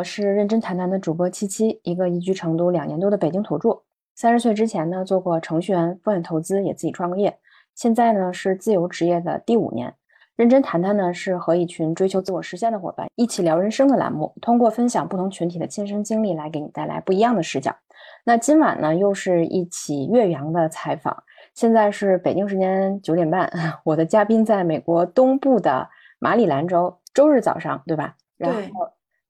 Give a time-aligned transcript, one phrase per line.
[0.00, 3.82] 好，我是认真谈谈的主播七七，一个移居成都两年多的北京土著。
[4.14, 7.38] 三十岁之前呢，做过程序员、风险投资，也自己创过业。
[7.74, 9.94] 现在呢，是自由职业的第五年。
[10.36, 17.76] 认真谈谈呢，是和一群追求自我实现的伙伴一起聊人生的栏目，通过分享不同群体的亲身经历，来给你带来不一样的视角。
[18.24, 21.14] 那今晚呢，又是一起岳阳的采访。
[21.52, 23.52] 现在是北京时间九点半，
[23.84, 25.86] 我的嘉宾在美国东部的
[26.18, 28.16] 马里兰州，周日早上，对吧？
[28.38, 28.58] 然后，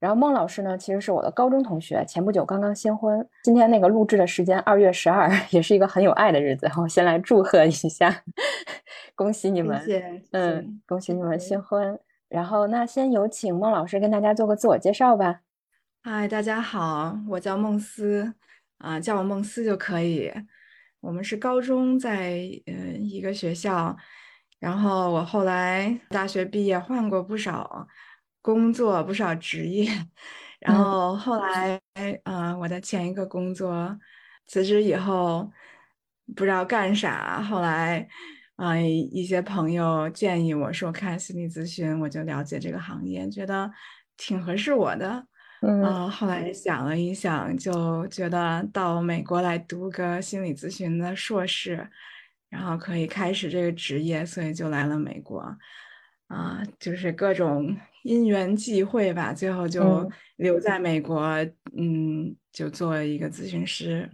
[0.00, 3.24] 然后孟老师呢，其实是我的高中同学，前不久刚刚新婚。
[3.44, 6.66] 今天那个录制的时间二月十二， 也是一个很有爱的日子。
[6.78, 8.22] 我先来祝贺一下，
[9.14, 9.78] 恭喜你们，
[10.32, 12.00] 嗯，恭喜你们新婚。
[12.30, 15.40] 然后，那先有请孟老师跟大家做个自我介绍吧。
[16.02, 18.32] 嗨，大家好，我叫孟思，
[18.78, 20.32] 啊，叫我孟思就可以。
[21.00, 23.94] 我们是高中在嗯一个学校，
[24.58, 27.86] 然后我后来大学毕业换过不少
[28.42, 29.88] 工作，不少职业，
[30.60, 31.80] 然后后来
[32.24, 33.98] 嗯我的前一个工作
[34.46, 35.50] 辞职以后
[36.34, 38.08] 不知道干啥，后来
[38.56, 43.70] 啊一些朋友建议我说看心理咨询，我就了解这个行业，觉得
[44.16, 45.26] 挺合适我的。
[45.62, 51.86] 嗯，后来想了一想，就觉得到美国来读个心理咨询的硕士，
[52.48, 55.54] 然后可以开始这个职业，所以就来了美国。
[56.28, 61.22] 啊，就是各种因缘际会吧，最后就留在美国，
[61.76, 64.10] 嗯，就做一个咨询师。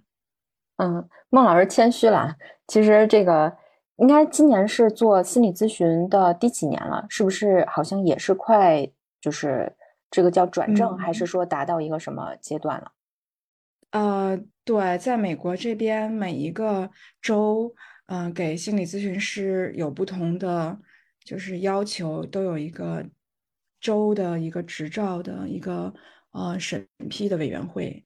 [0.76, 3.56] 嗯，孟老师谦虚了，其实这个
[3.96, 7.06] 应该今年是做心理咨询的第几年了？
[7.08, 8.88] 是不是好像也是快
[9.20, 9.74] 就是？
[10.08, 12.92] 这个叫转正，还是说达到一个什么阶段了？
[13.90, 16.88] 呃，对，在美国这边，每一个
[17.20, 17.74] 州，
[18.06, 20.78] 嗯，给心理咨询师有不同的
[21.24, 23.04] 就是要求，都有一个
[23.86, 25.92] 州的一个执照的一个
[26.32, 28.04] 呃审批的委员会。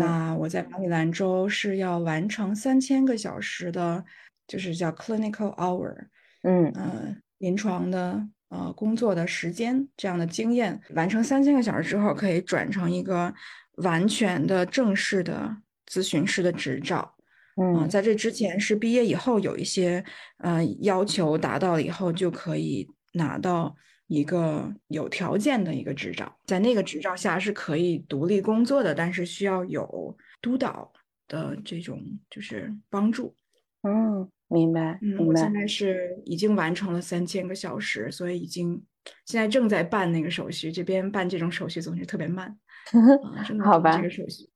[0.00, 4.04] 那我在马里兰州是要完成三千个小时的，
[4.46, 5.94] 就是叫 clinical hour，
[6.42, 8.28] 嗯呃，临床的。
[8.50, 13.34] 呃，工作的时间这样的经验，完成三千个小时之后，可以转成一个
[13.78, 15.56] 完全的正式的
[15.90, 17.16] 咨询师的执照。
[17.56, 20.04] 嗯，在这之前是毕业以后有一些
[20.38, 23.74] 呃要求达到了以后，就可以拿到
[24.14, 26.34] 一个有条件的一个执照。
[26.46, 30.92] 在那个执照下是可以独立工作的，但是需要有督导
[31.26, 33.34] 的这种就是帮助。
[33.82, 34.28] 嗯。
[34.48, 38.80] 明白，嗯，我现在是已经完成了三千个小时，所以已经
[39.24, 40.70] 现在正在办那个手续。
[40.70, 42.56] 这边办这种手续总是特别慢，
[43.64, 43.96] 好吧？
[43.96, 44.48] 这个手续，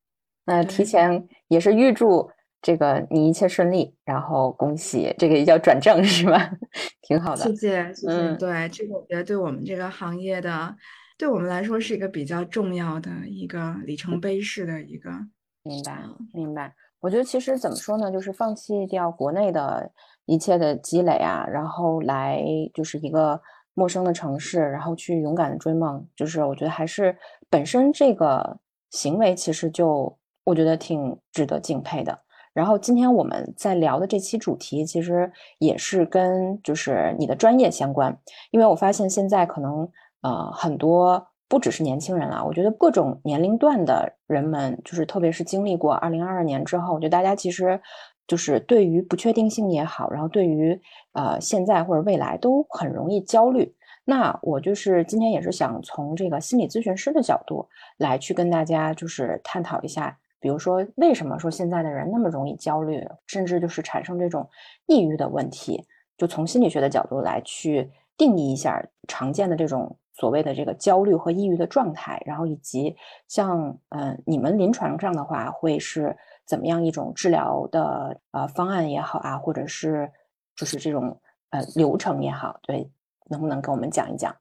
[0.44, 2.30] 那提前也是预祝
[2.60, 6.50] 这个你一切顺利，然后恭喜这个也叫转正是吧？
[7.02, 8.36] 挺好的，谢谢，谢谢。
[8.36, 10.74] 对，这个我觉得对我们这个行业的，
[11.16, 15.10] 对我们来说是一个比较重要的一个里程碑式的一个，
[15.62, 16.02] 明白，
[16.32, 16.74] 明白。
[17.00, 19.92] 我觉得其实怎么说呢，就是放弃掉国内的
[20.26, 22.42] 一切的积累啊，然后来
[22.74, 23.40] 就是一个
[23.72, 27.16] 陌生的城市，然后去勇敢的追梦，就是我觉得还是
[27.48, 28.58] 本身这个
[28.90, 32.18] 行为其实就我觉得挺值得敬佩的。
[32.52, 38.18] 然后今天我们在聊的这期主题，其实也是跟就是你的专业相关，
[38.50, 39.88] 因为我发现现在可能
[40.22, 41.28] 呃很多。
[41.50, 47.80] 不只是年轻人了，我觉得各种年龄段的人们，就是特别是经历过二零二二年之后，我觉得大家其实
[48.26, 50.78] 就是对于不确定性也好，然后对于
[51.14, 53.74] 呃现在或者未来都很容易焦虑。
[54.04, 57.66] 那我就是今天也是想从这个心理咨询师的角度
[57.96, 64.48] 来去跟大家就是探讨一下，比如说为什么说现在的人那么容易焦虑，甚至就是产生这种
[64.86, 65.84] 抑郁的问题，
[66.16, 69.96] 就从心理学的角度来去定义一下常见的这种。
[70.20, 72.96] 所谓的这个焦虑和抑郁的状态，然后以及
[73.28, 80.10] 像嗯，你们临床上的话会是怎么样一种治疗的呃方案也好啊，或者是
[80.56, 81.20] 就是这种
[81.50, 82.90] 呃流程也好，对，
[83.30, 84.34] 能不能跟我们讲一讲？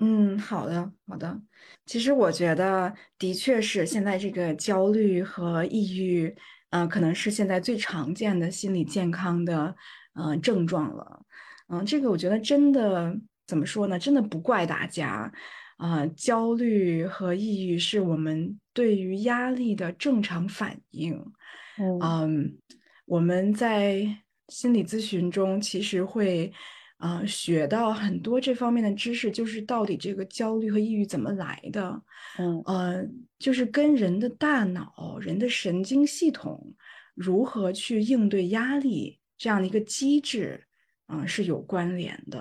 [0.00, 1.40] 嗯，好的，好的。
[1.86, 6.34] 其实我觉得的确是现在这个焦虑和抑郁，
[6.70, 9.74] 嗯，可能是现在最常见的心理健康的
[10.14, 11.22] 嗯症状了。
[11.68, 13.14] 嗯，这个我觉得真的。
[13.46, 13.98] 怎么说呢？
[13.98, 15.30] 真的不怪大家，
[15.76, 21.22] 啊，焦虑和抑郁是我们对于压力的正常反应。
[22.00, 22.56] 嗯，
[23.04, 24.02] 我们在
[24.48, 26.50] 心理咨询中其实会
[27.04, 32.02] 啊学到很多这方面的知识，就是到底这个焦虑和抑郁怎么来的？
[32.38, 33.06] 嗯，呃，
[33.38, 36.74] 就是跟人的大脑、人的神经系统
[37.14, 40.66] 如何去应对压力这样的一个机制，
[41.08, 42.40] 嗯，是有关联的。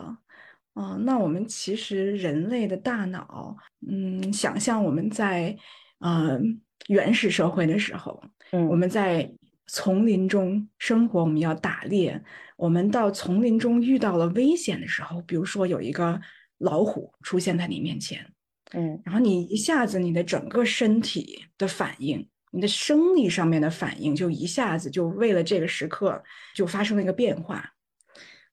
[0.76, 3.56] 啊，那我们其实人类的大脑，
[3.86, 5.56] 嗯，想象我们在
[6.00, 6.40] 呃
[6.88, 9.30] 原始社会的时候，嗯，我们在
[9.68, 12.22] 丛林中生活，我们要打猎，
[12.58, 16.20] 我们到丛林中遇到了危险的时候，比如说有一个
[16.58, 18.26] 老虎出现在你面前，
[18.72, 26.22] 嗯，然后你一下子你的整个身体的反应，你的生理上面的反应，就一下子就为了这个时刻
[26.54, 27.74] 就发生了一个变化。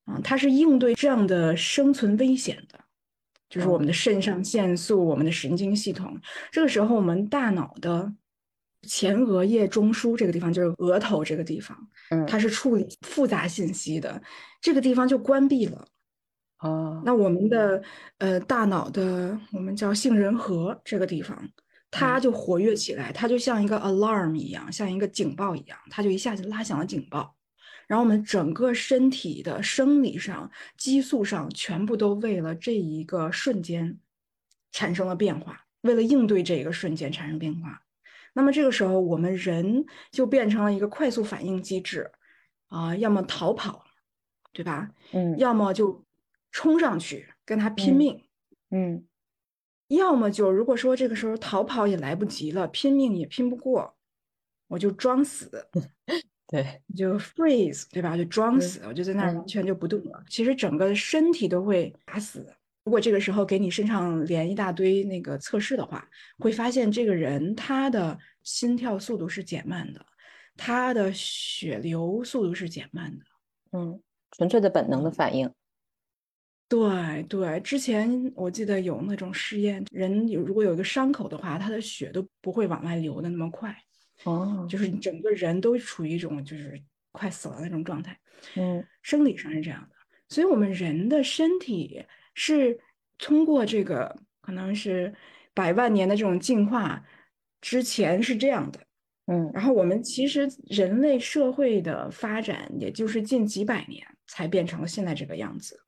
[0.04, 2.80] 啊，它是应对这样的生存危险的，
[3.48, 6.18] 就是我们的肾上腺素，我们的神经系统。
[6.50, 8.12] 这个时候，我们大脑的
[8.82, 11.76] 前额叶中枢这个地方，就是额头这个地方，
[12.10, 14.20] 嗯，它是处理复杂信息的，
[14.60, 15.86] 这个地方就关闭了。
[16.60, 17.82] 哦，那我们的
[18.18, 21.36] 呃大脑的我们叫杏仁核这个地方，
[21.90, 27.34] 它就活跃起来，它就像一个 alarm 一样，像一个警报一样，它就一下子拉响了警报。
[27.86, 33.98] 然后我们整个身体的生理上、激素上，全部都为了这一个瞬间
[34.70, 37.82] 产生了变化，为了应对这个瞬间产生变化。
[38.32, 42.10] 那么这个时候，我们人就变成了一个快速反应机制，
[42.68, 43.84] 啊，要么逃跑，
[44.52, 44.90] 对吧？
[45.12, 46.04] 嗯，要么就
[46.50, 48.22] 冲上去跟他拼命，
[48.70, 49.04] 嗯，
[49.88, 53.96] 要么就如果说这个时候逃跑也来不及了，拼命也拼不过，
[54.68, 55.68] 我就装死。
[56.46, 58.16] 对，就 freeze，对吧？
[58.16, 60.24] 就装死，我就在那儿完全就不动了。
[60.28, 62.44] 其实整个身体都会打死。
[62.84, 70.04] 如果这个时候给你身上连一大堆那个测试的话，会发现这个人他的心跳速度是减慢的，
[70.56, 73.24] 他的血流速度是减慢的。
[73.72, 74.00] 嗯，
[74.32, 75.52] 纯粹的本能的反应。
[76.68, 83.76] 对对，之前我记得有那种试验，人有如果有一个伤口的话，他的血都不会往外流的那么快。
[84.24, 86.80] 哦，就是你整个人都处于一种就是
[87.10, 88.16] 快死了那种状态，
[88.54, 89.96] 嗯，生理上是这样的，
[90.28, 92.04] 所以我们人的身体
[92.34, 92.78] 是
[93.18, 95.14] 通过这个可能是
[95.54, 97.04] 百万年的这种进化，
[97.60, 98.80] 之前是这样的，
[99.26, 105.80] 嗯，然后我们其实人类社会的发展，也就是近几百年才变成了现在这个样子。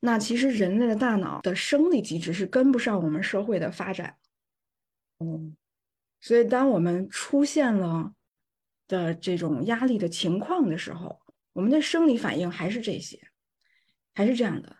[0.00, 4.16] 那其实人类的大脑的生理机制是跟不上我们社会的发展，
[5.18, 5.56] 嗯。
[6.22, 8.12] 所以，当我们出现了
[8.86, 11.18] 的这种压力的情况的时候，
[11.54, 13.18] 我们的生理反应还是这些，
[14.12, 14.76] 还是这样的。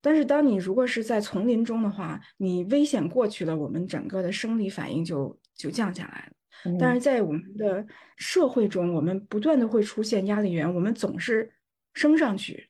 [0.00, 6.76] 但是，当你如果是在丛林中的话，你危险过去了，我们整个的生理反应就就降下来了。
[6.78, 11.52] 但是在我们的社会中，我们不断的会出现压力源，我们总是
[11.94, 12.68] 升上去，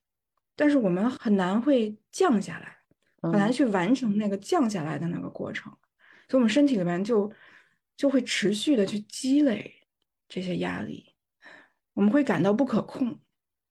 [0.55, 2.76] 但是我们很难会降下来，
[3.23, 5.72] 很难去完成那个降下来的那个过程。
[6.29, 7.32] 所以，我们身体里面就。
[7.96, 9.72] 就会持续的去积累
[10.29, 11.14] 这些压力，
[11.94, 13.19] 我们会感到不可控。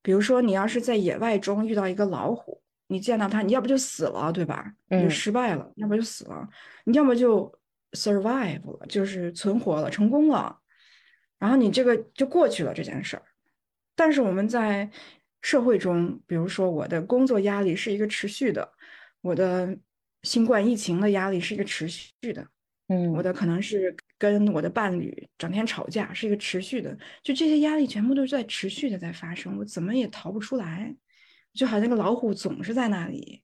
[0.02, 4.74] 比如说，你要是在野外中遇到一个老虎，你见到他，你要不就死了，对吧？
[4.90, 6.48] 你就失败了，要不就死了，
[6.86, 7.52] 你要么就
[7.94, 10.60] survive 了，就是存活了，成功了，
[11.40, 13.24] 然后你这个就过去了这件事儿。
[13.96, 14.90] 但是我们在
[15.42, 18.70] 社会中，比如说我的工作压力是一个持续的，
[19.22, 19.78] 我的
[20.24, 22.46] 新冠疫情的压力是一个持续的。
[22.88, 30.96] 嗯，我的可能是跟我的伴侣整天吵架，是一个持续的，就这些压力全部都是在持续的在发生，我怎么也逃不出来，
[31.56, 33.42] 就好像那个老虎总是在那里。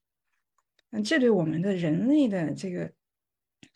[0.91, 2.91] 嗯，这对我们的人类的这个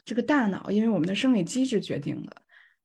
[0.03, 2.35] 这个大脑，因为我们的生理机制决定的，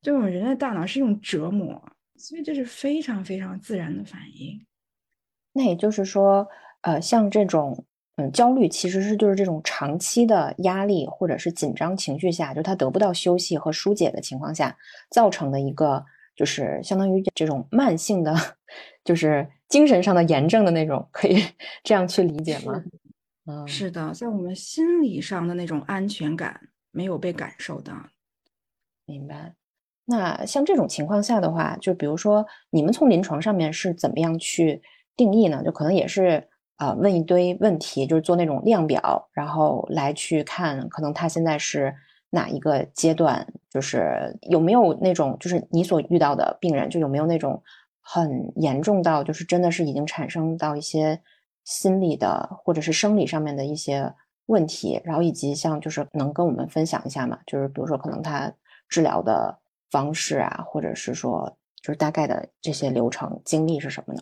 [0.01, 1.79] 对我们人类大脑是一种折磨，
[2.15, 4.65] 所以这是非常非常自然的反应。
[5.53, 6.47] 那也就是说，
[6.81, 7.85] 呃，像这种。
[8.17, 14.77] 嗯，焦虑其实是就是这种长期的压力或者是紧张情绪下，就他得不到休息和疏解的情况下，
[15.09, 16.03] 造成的一个
[16.35, 18.35] 就是相当于这种慢性的，
[19.05, 21.43] 就是精神上的炎症的那种，可以
[21.83, 22.83] 这样去理解吗？
[23.47, 27.93] 嗯，是的，在我们心理上的那种安全感没有被感受到。
[29.07, 29.55] 明白。
[30.05, 34.83] 那像这种情况下的话，就比如说你们从临床上面是怎么样去
[35.15, 35.63] 定义呢？
[35.63, 36.47] 就可能也是。
[36.77, 41.93] 啊，问一堆问题，就是做那种量表，然后来去看，可能他现在是
[42.31, 47.61] 哪一个阶段，就是有没有那种，就是你所遇到的病人，就有没有那种
[48.01, 51.21] 很严重到，就是真的是已经产生到一些
[51.63, 54.13] 心理的或者是生理上面的一些
[54.47, 58.51] 问题，然后以及像就是能跟我们分享一下嘛，就是比如说可能他
[58.89, 59.57] 治疗的
[59.89, 64.21] 方式啊，或者是说就是大概的这些流程经历是什么呢？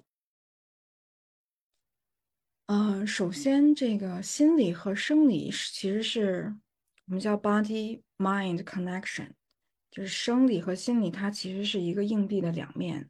[2.67, 6.55] 呃，首先，这个心理和生理其实是
[7.07, 9.29] 我们叫 body mind connection，
[9.89, 13.09] 就是生理和心理，它其实是一个硬币的两面，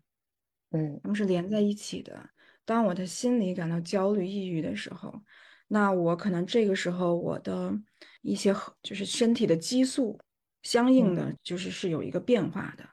[0.71, 2.29] 嗯，它们是连在一起的。
[2.65, 5.23] 当我的心里感到焦虑、抑郁的时候，
[5.67, 7.73] 那我可能这个时候我的
[8.21, 10.19] 一些就是身体的激素
[10.61, 12.88] 相应的就是是有一个变化的，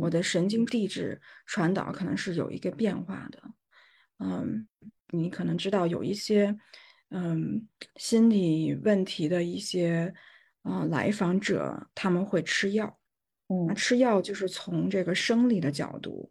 [0.00, 3.42] 我的神经递质传导可能是有一个变化的。
[4.18, 4.66] 嗯，
[5.10, 6.56] 你可能知道有一些
[7.10, 10.14] 嗯心理问题的一些
[10.62, 12.98] 啊来访者他们会吃药，
[13.48, 16.30] 嗯，吃药就是从这个生理的角度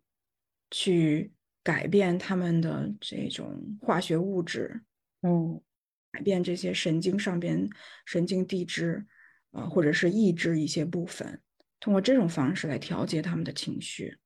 [0.72, 1.32] 去
[1.64, 4.82] 改变他们的这种化学物质，
[5.22, 5.62] 嗯。
[6.10, 7.70] 改变这些神经上边
[8.06, 9.06] 神经递质，
[9.52, 11.40] 啊，或者是抑制一些部分，
[11.80, 14.18] 通过这种方式来调节他们的情绪。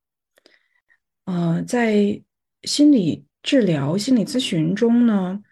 [1.24, 2.22] 呃，在
[2.62, 5.42] 心理治疗、心理咨询中呢，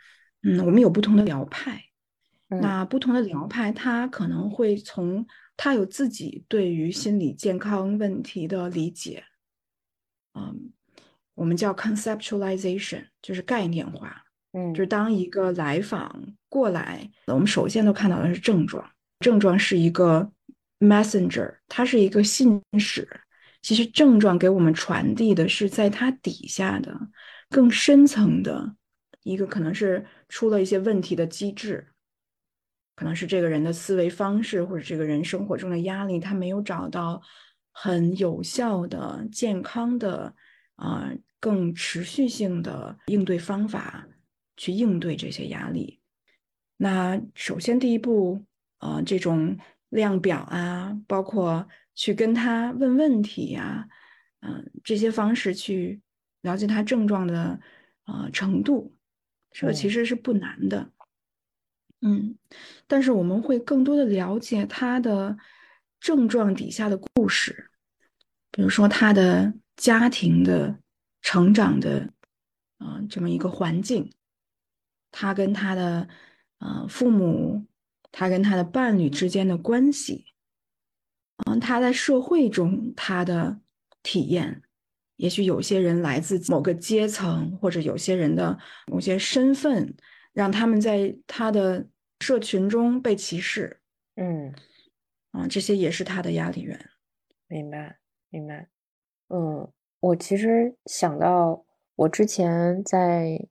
[0.43, 1.85] 嗯，我们有不同的疗派。
[2.47, 5.27] 那不同的疗派，它可能会从
[5.59, 9.25] 他有自己对于心理健康问题的理解，
[10.33, 10.73] 嗯，
[11.41, 14.23] 我们叫 conceptualization，就是概念化。
[14.53, 18.87] 嗯，就是当一个来访过来，我们首先都看到的是症状。
[19.21, 20.31] 症状是一个
[20.81, 23.09] messenger，它是一个信使。
[23.63, 26.95] 其实症状给我们传递的是在它底下的
[27.49, 28.77] 更深层的
[29.23, 31.87] 一个，可能是出了一些问题的机制，
[32.97, 37.23] 可能是这个人的思维方式或者这个人生活中的压力，他没有找到
[37.73, 40.35] 很有效的、健康的
[40.77, 44.07] 啊、更持续性的应对方法。
[44.57, 46.01] 去应对这些压力。
[46.77, 48.45] 那首先第一步，
[48.81, 49.57] 呃，这种
[49.89, 53.89] 量表啊，包括去跟他问问题呀，
[54.41, 56.03] 嗯，这些方式去
[56.43, 57.59] 了解他症状的
[58.05, 58.95] 呃程度，
[59.51, 60.91] 这其实是不难的。
[62.03, 62.37] 嗯，
[62.87, 65.39] 但是我们会更多的了解他的
[66.01, 67.71] 症状底下的故事，
[68.51, 70.79] 比如说他的家庭的
[71.23, 72.13] 成长的，
[72.79, 74.13] 啊，这么一个环境。
[75.13, 76.09] 他跟他的
[76.59, 77.67] 呃父母，
[78.13, 80.27] 他跟他的伴侣之间的关系，
[81.47, 83.61] 嗯，他在社会中他的
[84.03, 84.63] 体验，
[85.17, 89.97] 也许有些人来自某个阶层，或者有些人的某些身份，
[90.33, 91.89] 让他们在他的
[92.21, 93.81] 社群中被歧视，
[94.15, 94.55] 嗯，
[95.33, 96.91] 啊，这些也是他的压力源。
[97.49, 97.99] 明白，
[98.29, 98.69] 明白。
[99.29, 101.65] 嗯，我其实想到
[101.97, 103.49] 我之前在。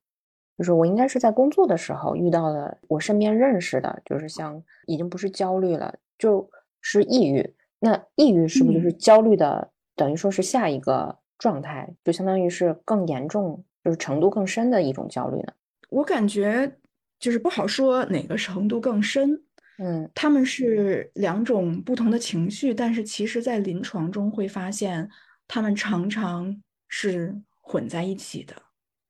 [0.58, 6.50] 就是我应该是在工作的时候遇到了我身边认识的，就是像已经不是焦虑了，就
[6.82, 7.56] 是抑郁。
[7.80, 15.54] 那抑郁是不是就是焦虑的，等于说是下一个状态，就相当于是更严重，就是程度更深的一种焦虑呢？
[15.92, 16.70] 我感觉
[17.18, 19.42] 就是不好说哪个程度更深，
[19.78, 25.10] 嗯，他们是两种不同的情绪，但是其实在临床中会发现，
[25.50, 28.56] 他们常常是混在一起的，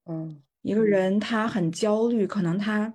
[0.06, 0.42] 嗯。
[0.62, 2.94] 一个人他很焦虑，可能他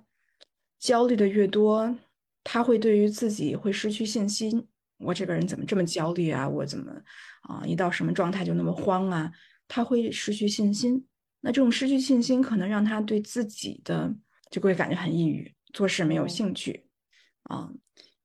[0.79, 1.97] 焦虑的越多，
[2.43, 4.67] 他会对于自己会失去信心。
[4.97, 6.47] 我这个人怎么这么焦虑啊？
[6.47, 6.91] 我怎么
[7.41, 7.63] 啊？
[7.65, 9.31] 一到什么状态就那么慌啊？
[9.67, 11.07] 他会失去信心。
[11.41, 14.13] 那这种失去信心，可能让他对自己的
[14.51, 16.87] 就会感觉很抑郁，做事没有兴趣
[17.43, 17.71] 啊，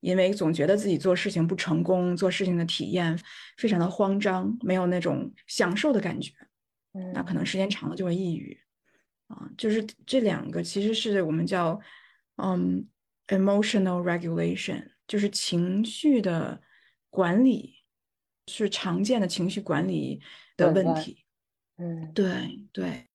[0.00, 3.19] 因为总觉得自己做事情不成功，做事情的体验
[3.57, 6.33] 非常的慌张，没有那种享受的感觉。
[7.14, 8.59] 那可能时间长了就会抑郁。
[9.28, 11.80] 啊，就是这两个其实是我们叫
[12.37, 12.85] 嗯
[13.28, 16.61] ，emotional regulation，就是情绪的
[17.11, 17.76] 管理，
[18.49, 20.21] 是常见的情绪管理
[20.57, 21.25] 的问题。
[21.76, 23.09] 嗯，对对，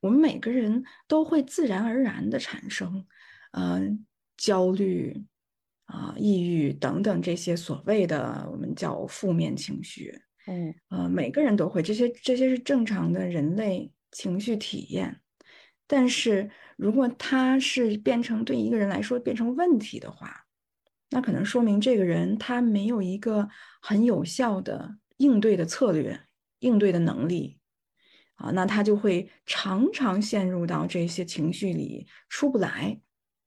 [0.00, 3.04] 我们每个人都会自然而然的产生，
[3.50, 4.06] 嗯，
[4.36, 5.26] 焦虑
[5.88, 10.14] 啊、抑郁等等这些所谓的我们叫负面情绪。
[10.46, 15.20] 嗯，呃，每个人都会，这些这些是正常的人类情绪体验。
[15.86, 20.44] 但是如果他是变成对一个人来说变成问题的话，
[21.10, 23.48] 那可能说明这个人他没有一个
[23.80, 26.20] 很有效的应对的策略、
[26.58, 27.58] 应对的能力
[28.34, 33.00] 啊，那他就会常常陷入到这些情绪里出不来，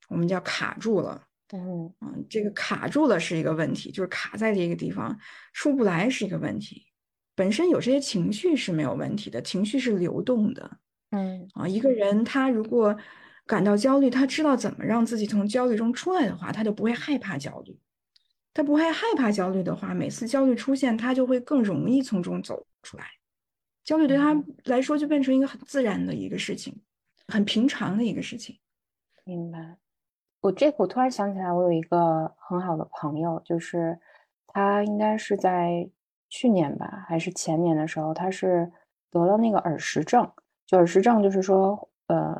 [0.10, 1.28] 我们叫卡住了。
[1.54, 5.18] 嗯嗯，这个卡住了是一个问题，就是卡在这个地方
[5.54, 6.88] 出不来是一个问题。
[7.36, 10.78] 本身有这些情绪是没有问题的，情绪是流动的。
[11.12, 12.96] 嗯啊，一个人他如果
[13.46, 17.78] 感到焦虑，他知道怎么让自己从焦虑中出来的话，他就不会害怕焦虑。
[18.54, 23.06] 他不会害怕焦虑的话，每次焦虑出现，他就会更容易从中走出来。
[23.84, 26.82] 焦虑对他来说就变成一个很自然的一个事情，
[27.28, 28.58] 很平常的一个事情。
[29.26, 29.78] 明白。
[30.42, 33.98] 我这我突然想起来，我有一个很好的朋友，就是
[34.48, 35.88] 他应该是在
[36.30, 38.72] 去年吧，还是前年的时候，他是
[39.12, 40.28] 得了那个耳石症。
[40.66, 42.34] 就耳石症，就是说，呃，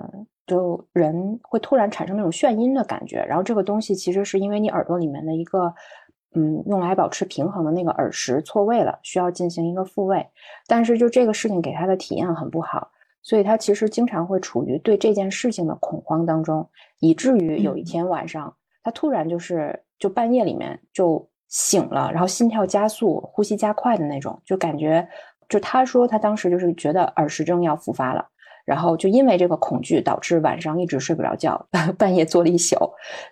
[0.48, 5.74] 就人会突然产生那种眩晕的感觉，然后这个东西其实是因为你耳朵里面的一个，
[6.34, 10.26] 嗯，用来保持平衡的那个耳石错位了，需要进行一个复位。
[10.66, 12.90] 但是就这个事情给他的体验很不好，
[13.22, 16.68] 所以他其实经常会处于对这件事情的恐慌当中，
[17.00, 25.08] 以至于有一天晚上，他突然就是就半夜里面就醒了，然后心跳加速、呼吸加快的那种，就感觉
[25.50, 28.28] 就他说他当时就是觉得耳石症要复发了。
[28.64, 32.78] 然后就因为这个恐惧，导致晚上一直睡不着觉， 半夜坐了一宿。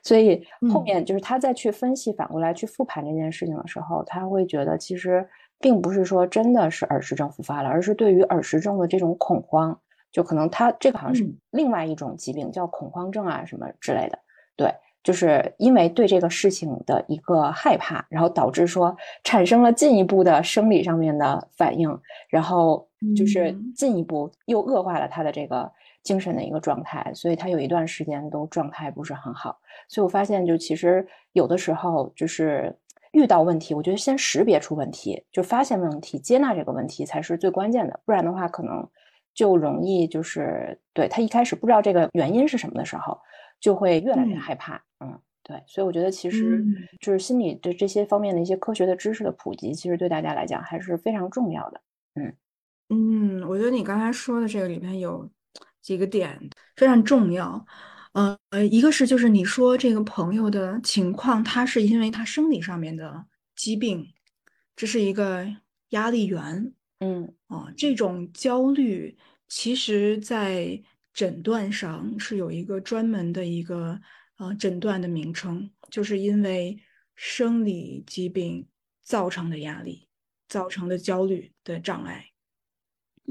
[0.03, 0.43] 所以
[0.73, 5.25] 后面就是他再去分析，反过来去复盘这件事情的时候，他会觉得其实
[5.59, 9.77] 并不是说真的是耳石症复发了，而是对于耳石症的这种恐慌，
[10.11, 14.19] 就可能他这个好像是另外一种疾病，叫恐慌症啊什么之类的。
[14.55, 14.73] 对。
[15.01, 21.89] 就是因为对这个事情的一个害怕，然后导致说产生了进一步的生理上面的反应，
[22.27, 22.85] 然后
[23.15, 25.71] 就是进一步又恶化了他的这个
[26.03, 29.57] 精神的一个状态，所以他有一段时间都状态不是很好。
[29.87, 32.77] 所以我发现，就其实有的时候就是
[33.11, 38.87] 遇到问题，我觉得先识别出问题，就发现问题，接纳这个问题才是最关键的，不然的话可能
[39.33, 43.19] 就容易就是对他一开始不知道这个原因是什么的时候。
[43.61, 46.63] 就会越来越害怕，嗯，对，所以我觉得其实
[47.01, 51.81] 就是心理的这些方面的一些科学的知识的普及，其实对大家来讲还是非常重要的，
[52.15, 52.33] 嗯。
[52.87, 55.29] 嗯，我觉得你刚才说的这个里面有
[55.81, 56.39] 几个点
[56.77, 57.65] 非常重要，
[58.13, 63.25] 呃呃，一个是就是你说这个朋友的情况，他是因为他生理上面的
[63.55, 64.13] 疾病，
[64.75, 65.47] 这是一个
[65.89, 70.81] 压力源，嗯啊，这种焦虑其实在。
[71.11, 73.99] 诊断上是有一个专门的一个
[74.37, 76.77] 呃诊断的名称，就是因为
[77.15, 78.65] 生理疾病
[79.01, 80.07] 造成的压力
[80.47, 82.28] 造成的焦虑的障碍。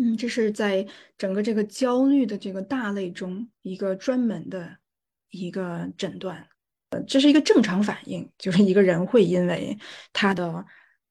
[0.01, 4.77] 嗯，这是在整个这个焦虑的这个大类中一个专门的
[5.31, 6.47] 一个诊断。
[6.91, 9.77] 呃，这是一个正常反应，就是一个人会因为
[10.13, 10.65] 他的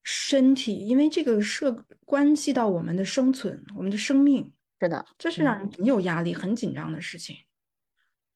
[0.03, 4.51] 身体，因为这个涉关系到我们的生存，我们的生命。
[4.79, 7.35] 是的，这是让人很有压力、很紧张的事情。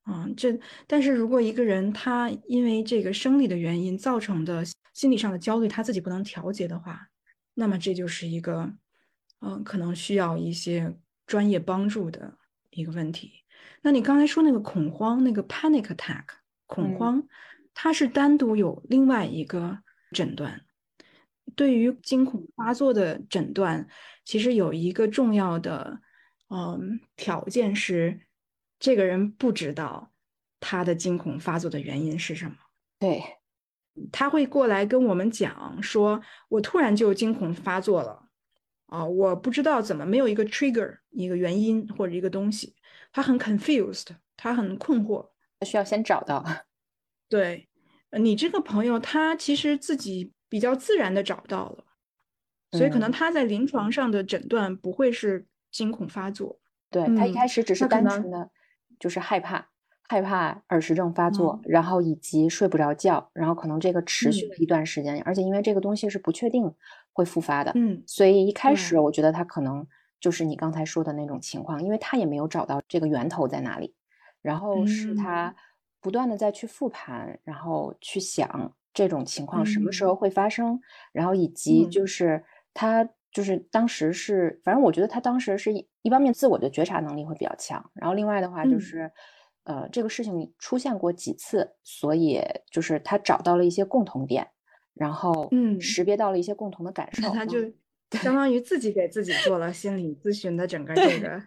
[0.06, 7.08] 嗯，这但是如果一个人他因为这个生理的原因造成的心理上的焦虑，他自己不能调节的话，
[7.54, 8.72] 那么这就是一个
[9.42, 12.38] 嗯，可能需要一些专业帮助的
[12.70, 13.44] 一个问题。
[13.82, 16.24] 那你刚才说那个恐慌，那个 panic attack
[16.66, 17.28] 恐慌，
[17.74, 19.80] 它是单独有另外一个
[20.12, 20.62] 诊断。
[21.56, 23.88] 对于惊恐发作的诊断，
[24.24, 26.02] 其实有一个重要的。
[26.54, 28.28] 嗯，条件是
[28.78, 30.12] 这个人不知道
[30.60, 32.58] 他的惊恐发作的原因是什么。
[33.00, 33.24] 对，
[34.12, 38.28] 他会过来跟我们讲说：“我突然就惊恐发作了，
[38.92, 42.76] 啊，我不知道怎么没有一个 trigger 一个原因或者一个东西，
[43.12, 46.46] 他很 confused，他很困惑，他需要先找到。
[47.30, 47.70] 对，
[48.20, 51.86] 你这个朋友他其实自己比较自然的找到了，
[52.78, 55.48] 所以可能他在临床上的诊断不会是。
[55.72, 58.50] 惊恐发作，对他一开始只是单纯的，
[59.00, 59.70] 就是害怕，
[60.10, 66.76] 害怕耳石症发作，然后以及睡不着觉，然后可能这个持续了一段时间，而且因为这个东西是不确定
[67.14, 69.86] 会复发的，嗯，所以一开始我觉得他可能
[70.20, 73.94] 就是你刚才说的那种情况，因为他也没有找到这个源头在哪里，
[74.42, 75.56] 然后是他
[76.00, 80.80] 不断的再去复盘，然后去想这种情况什么时候会发生，
[81.12, 82.44] 然后以及就是
[82.74, 83.10] 他。
[83.34, 89.10] 就是当时是，反正我觉得他当时是一一方面自我的觉察能力会比较强，然后另外的话就是，
[89.64, 94.50] 呃，这个事情出现过几次，所以就是他找到了一些共同点，
[94.94, 97.60] 然后嗯，识别到了一些共同的感受，他就
[98.22, 101.42] 相当于自己给自己做了 心理咨询的整个这个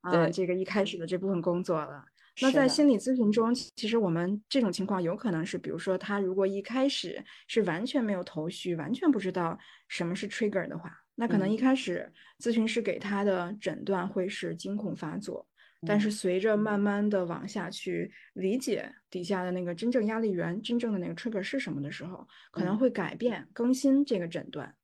[0.00, 2.04] 啊这个一开始的这部分工作了。
[2.40, 9.58] 那在心理咨询中，其实我们这种情况有可能是，比如说他如果一开始是完全没有头绪，完全不知道
[9.88, 10.88] 什么是 trigger 的话。
[11.16, 15.47] 那可能一开始咨询师给他的诊断会是惊恐发作，
[15.86, 24.74] 但是随着慢慢的往下去理解底下的那个真正压力源、真正的那个 trigger 是什么的时候，可能会改变更新这个诊断，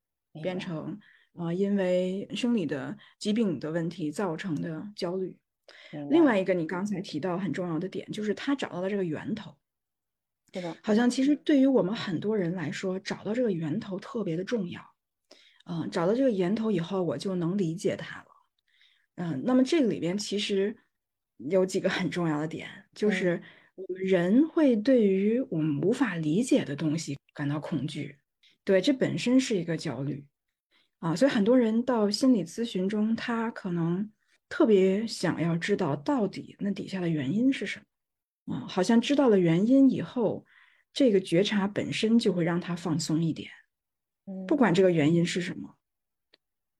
[0.42, 0.98] 变成
[1.34, 5.36] 啊因为生理的疾病的问题造成的焦虑。
[6.10, 9.56] 另外一个你刚才提到很重要的点，就是他找到了这个源头。
[10.52, 14.80] 对的，好像其实对于我们很多人来说，找到这个源头特别的重要。
[15.66, 18.26] 嗯，找到这个源头以后，我就能理解它了。
[19.16, 20.76] 嗯，那么这个里边其实
[21.38, 23.42] 有几个很重要的点，就是
[23.74, 28.16] 我们人会对于我们无法理解的东西感到恐惧，
[28.64, 30.24] 对，这本身是一个焦虑
[30.98, 31.14] 啊。
[31.14, 34.10] 所以很多人到心理咨询中，他可能
[34.48, 37.80] 特别想要知道到底那底下的原因是什
[38.44, 38.66] 么啊？
[38.68, 40.46] 好像知道了原因以后，
[40.92, 43.50] 这个觉察本身就会让他放松一点。
[44.46, 45.76] 不管这个原因是什么，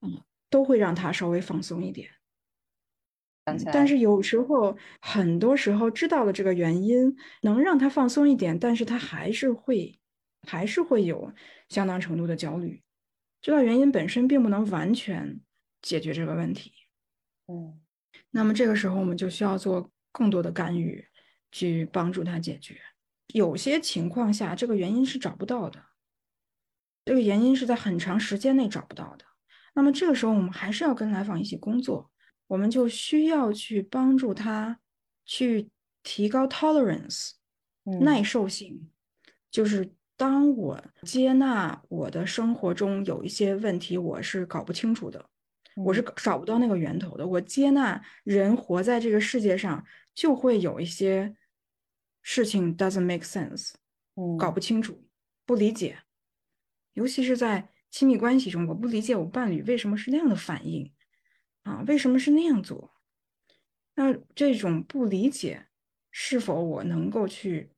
[0.00, 2.08] 嗯，都会让他稍微放松一点。
[3.72, 10.00] 但是有时候，很多时候知道了这个原因，能让他放松一点，但是他还是会，
[10.48, 11.30] 还是会有
[11.68, 12.82] 相当程度的焦虑。
[13.42, 15.40] 知道原因本身并不能完全
[15.82, 16.72] 解决这个问题。
[17.48, 17.78] 嗯，
[18.30, 21.06] 那么这个时候我们就需要做更多的干预，
[21.52, 22.80] 去帮助他解决。
[23.34, 25.82] 有些情况下，这个原因是找不到的，
[27.04, 29.26] 这个原因是在很长时间内找不到的。
[29.74, 32.10] 那么这个时候，我们还是要跟来访一起工作。
[32.46, 34.78] 我们就需要去帮助他
[35.24, 35.70] 去
[36.02, 37.32] 提高 tolerance，
[38.00, 38.90] 耐受性。
[39.50, 45.24] 就是当我接纳我的生活中有一些问题，我是搞不清楚的，
[45.76, 47.26] 我是找不到那个源头的。
[47.26, 51.34] 我接纳人活在这个世界上，就会有一些
[52.22, 53.72] 事情 doesn't make sense，
[54.38, 55.04] 搞不清楚，
[55.46, 55.98] 不理解。
[56.94, 60.92] 尤其是在亲密关系中，我不理解我伴侣为什么是那样的反应。
[61.64, 62.92] 啊，为什么是那样做？
[63.94, 65.66] 那这种不理解，
[66.10, 67.70] 是否我能够去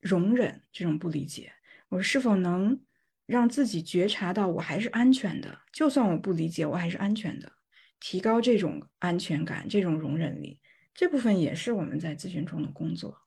[0.00, 1.52] 容忍这种不理解？
[1.88, 2.80] 我是否能
[3.24, 5.60] 让自己觉察到我还是安全的？
[5.72, 7.52] 就算我不理解，我还是安全的。
[7.98, 10.60] 提高这种安全感，这种容忍力，
[10.92, 13.22] 这部分也是我们在咨询中的工作。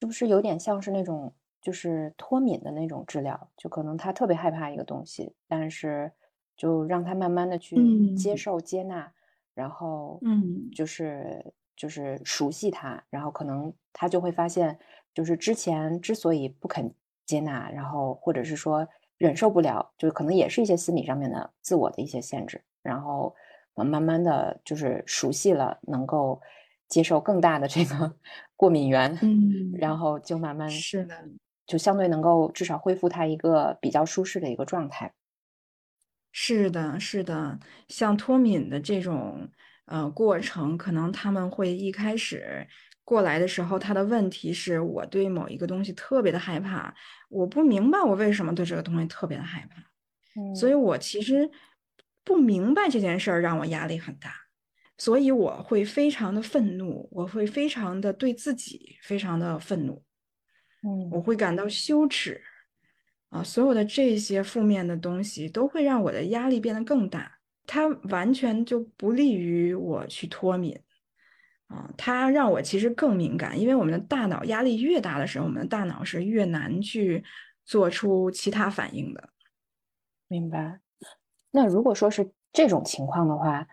[0.00, 3.52] 是不是有点像是那种就是脱敏的那种治疗？
[3.56, 6.12] 就可能他特别害怕一个东西，但是。
[6.56, 7.76] 就让他慢慢的去
[8.14, 8.36] 接。
[8.36, 9.12] 受、接纳，
[9.54, 14.78] 然后，嗯，就是就是熟悉他，然后可能他就会发现，
[15.14, 16.92] 就是之前之所以不肯
[17.24, 18.86] 接纳，然后或者是说
[19.18, 23.34] 忍受不了，就是可能也是一些心理上面的自我的一些限制，然后
[23.74, 26.40] 慢慢的就是熟悉了，能够
[26.88, 28.14] 接受更大的这个
[28.54, 31.24] 过敏源，嗯，然后就慢慢是的，
[31.66, 35.12] 就相对能够至少恢复他一个比较舒适的一个状态。
[36.38, 39.48] 是的，是的，像脱敏的这种
[39.86, 42.68] 呃过程，可能他们会一开始
[43.04, 46.94] 过来的时候，他的问题是我对某一个东西特别的害怕，
[47.30, 49.82] 我不明白我为什么对这个东西特别的害怕，
[50.54, 51.50] 所以我其实
[52.22, 54.34] 不明白这件事儿让我压力很大，
[54.98, 60.04] 所以我会非常的愤怒，我会非常的对自己非常的愤怒，
[60.82, 62.42] 嗯，我会感到羞耻。
[63.30, 70.78] 啊，所有的这些负面的东西都会让我的压力变得更大，它完全就不利于我去脱敏。
[71.68, 77.24] 啊，它让我其实更敏感，因为我们的大脑压力越大的时候，我们的大脑是越难去
[77.64, 79.30] 做出其他反应的。
[80.28, 80.78] 明白。
[81.50, 83.66] 那如果说是这种情况的话，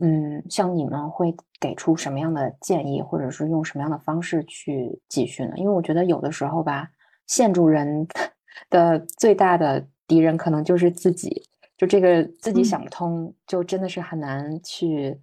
[0.00, 5.52] 嗯，像你们会给出什么样的建议，或者是用什么样的方式去继续呢？
[5.54, 6.90] 因为我觉得有的时候吧，
[7.28, 8.08] 限住人。
[8.70, 11.42] 的最大的敌人可能就是自己，
[11.76, 15.18] 就这个自己想不通，就真的是很难去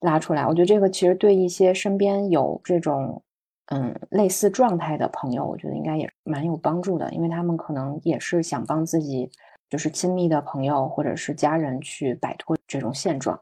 [0.00, 0.46] 拉出来。
[0.46, 3.22] 我觉得这个其实对一些身边有这种
[3.66, 9.30] 嗯类似状态的朋友，我觉得应该也蛮有帮助的，因为他们可能也是想帮自己，
[9.68, 13.40] 就是亲密的朋友或者是家人去摆脱这种现状。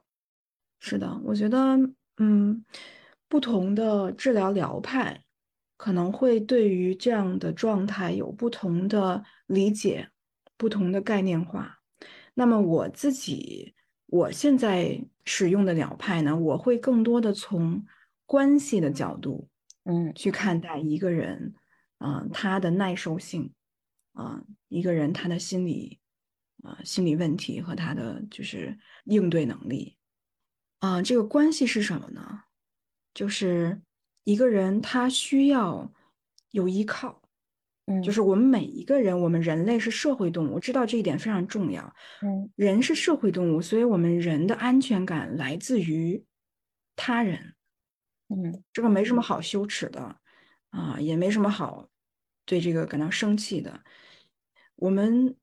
[0.80, 1.78] 是的，我觉得
[2.18, 2.64] 嗯，
[3.28, 5.20] 不同的治疗疗派。
[5.78, 10.10] 可能会对于这样的状态有不同的理解，
[10.56, 11.78] 不同的概念化。
[12.34, 17.86] 那么我自己，我现在使用的疗派呢，我会更多的从
[18.26, 19.48] 关系的角度，
[19.84, 21.54] 嗯，去看待一个人，
[21.98, 23.52] 啊，他的耐受性，
[24.14, 26.00] 啊，一个人他的心理，
[26.64, 29.96] 啊，心理问题和他的就是应对能力，
[30.80, 32.42] 啊，这个关系是什么呢？
[33.14, 33.80] 就是。
[34.28, 35.90] 一个人他需要
[36.50, 37.22] 有依靠，
[37.86, 41.94] 嗯，就是我们每一个人，我们人类是社会动物，知道这一点非常重要。
[42.20, 46.22] 嗯，人是社会动物，所以我们人的安全感来自于
[46.94, 47.54] 他人。
[48.28, 50.16] 嗯，这个没什么好羞耻的
[50.68, 51.88] 啊，也没什么好
[52.44, 53.80] 对这个感到生气的。
[54.76, 55.34] 我们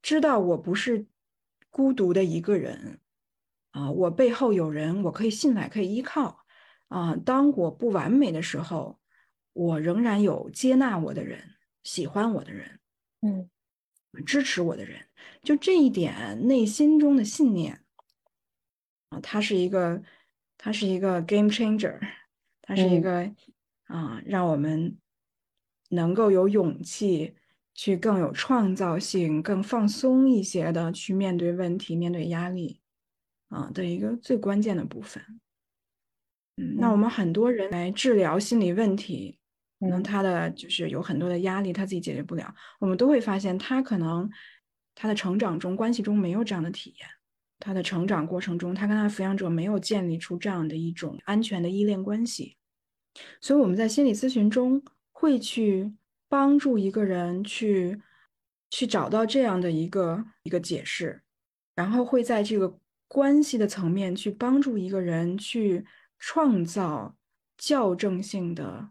[0.00, 1.04] 知道我不是
[1.68, 3.00] 孤独的一个人
[3.72, 6.39] 啊，我背后有人，我可以信赖，可以依靠。
[6.90, 8.98] 啊，当我不完美的时候，
[9.52, 12.80] 我仍然有接纳我的人，喜欢我的人，
[13.20, 13.48] 嗯，
[14.26, 15.06] 支持我的人，
[15.44, 17.84] 就这一点内心中的信念
[19.10, 20.02] 啊，它是一个，
[20.58, 22.00] 它是一个 game changer，
[22.60, 23.32] 它是一个
[23.84, 24.98] 啊，让我们
[25.90, 27.36] 能够有勇气
[27.72, 32.80] 去更有创造性、更放松一些的去面对问题、面对压力
[33.48, 35.40] 啊的一个最关键的部分。
[36.60, 37.00] 嗯，那我。
[37.00, 39.38] 们很多人来治疗心理问题，
[39.80, 44.28] 可能他的就是有很多的压力，他自己解决不了，我们都会发现他可能
[44.94, 47.08] 他的成长中关系中没有这样的体验，
[47.58, 52.58] 他的成长过程中，他跟他的抚养者没有建立出这样的一种安全的依恋关系，
[53.40, 55.90] 所以我们在心理咨询中会去
[56.28, 57.98] 帮助一个人去
[58.68, 61.22] 去找到这样的一个一个解释，
[61.74, 65.82] 然后会在这个关系的层面去帮助一个人去。
[66.20, 67.16] 创造
[67.58, 68.90] 校正性的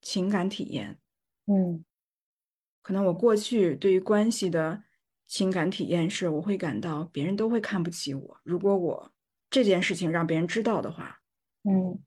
[0.00, 0.98] 情感体验，
[1.46, 1.84] 嗯，
[2.82, 4.82] 可能我过去对于关系的
[5.26, 8.40] 情感体验是，我会感到别人都会看不起我。
[8.42, 9.12] 如果我
[9.50, 11.20] 这件事情让别人知道的话，
[11.64, 12.00] 嗯，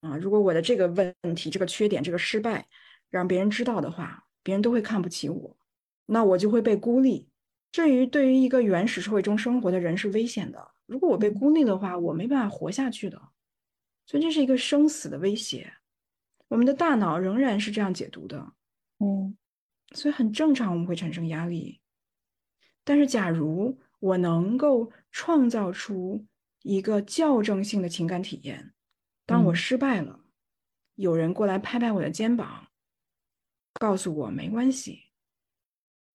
[0.00, 2.66] 啊，如果我的这个问题、这个缺点、这个失败
[3.10, 5.56] 让别人知道的话，别人都会看不起我，
[6.06, 7.28] 那我就会被孤立。
[7.70, 13.20] 至于对于一个原始社会中生活的人是危险的，如果我被孤立的话，我没办法活下去的。
[14.06, 15.72] 所以这是一个生死的威胁，
[16.48, 18.52] 我们的大脑仍然是这样解读的，
[18.98, 19.36] 嗯，
[19.92, 21.80] 所以很正常，我们会产生压力。
[22.84, 26.26] 但是，假如我能够创造出
[26.62, 28.74] 一个校正性的情感体验，
[29.24, 30.20] 当我失败了，
[30.96, 32.68] 有人过来拍拍我的肩膀，
[33.72, 35.04] 告诉我没关系，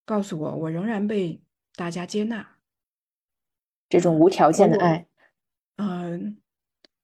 [0.05, 1.41] 告诉我我仍然被
[1.73, 2.57] 大家接纳，
[3.89, 5.07] 这种无条件的爱，
[5.77, 6.39] 嗯。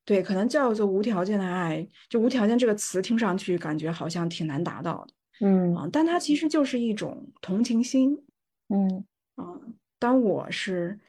[0.05, 5.75] 对，可能叫做无条件的爱，就无条件这个词听上去感觉好像挺难达到的，嗯。
[5.75, 8.15] 啊，但它其实就是一种同情心，
[8.69, 9.03] 嗯。
[9.35, 9.43] 啊，
[9.97, 10.99] 当我是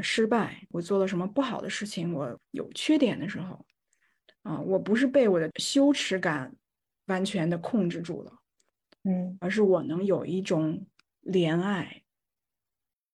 [0.00, 3.66] 失败，我做了什么不好的事情，我有缺点的时候，
[4.44, 6.54] 啊，我不是被我的羞耻感
[7.06, 8.32] 完全的控制住了，
[9.02, 10.86] 嗯，而是我能有一种
[11.24, 12.02] 怜爱，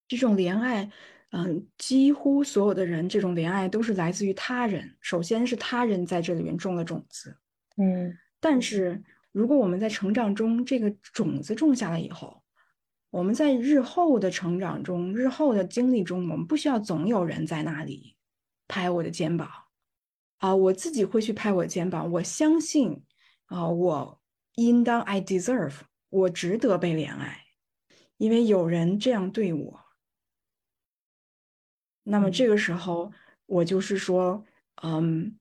[0.06, 0.90] 这种怜爱。
[1.30, 4.96] 嗯，几乎所有的人这种怜爱都是来自于他人。
[5.00, 7.36] 首先是他人在这里面种了种子，
[7.76, 8.16] 嗯。
[8.40, 12.42] 但是如果我们在成长中这个种子种下来以后，
[13.10, 18.16] 我们在日后的成长中、日后的经历中，我们不需要总有人在那里
[18.66, 19.48] 拍我的肩膀
[20.38, 22.10] 啊，我自己会去拍我的肩膀。
[22.12, 23.02] 我相信
[23.46, 24.20] 啊，我
[24.54, 25.74] 应当，I deserve，
[26.08, 27.44] 我值得被怜爱，
[28.16, 29.80] 因为有人这样对我。
[32.08, 33.10] 那么这个时候，
[33.46, 34.42] 我就是说，
[34.82, 35.38] 嗯，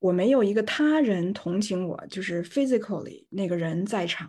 [0.00, 4.28] 我没有一个他人同情我，就是 physically 那个人在场，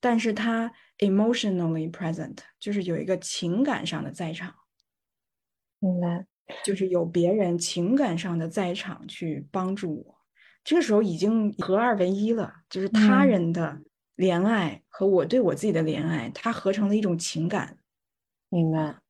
[0.00, 4.54] 但是他 emotionally present，就是有一个情感上的在场。
[5.80, 6.26] 明白，
[6.64, 10.16] 就是有别人情感上的在场去帮助我。
[10.64, 13.80] 这个时候已经合二为一了，就是他人的
[14.16, 17.78] 怜爱和我对我自己的怜爱，它合成了一种情感。
[18.50, 19.00] 明白。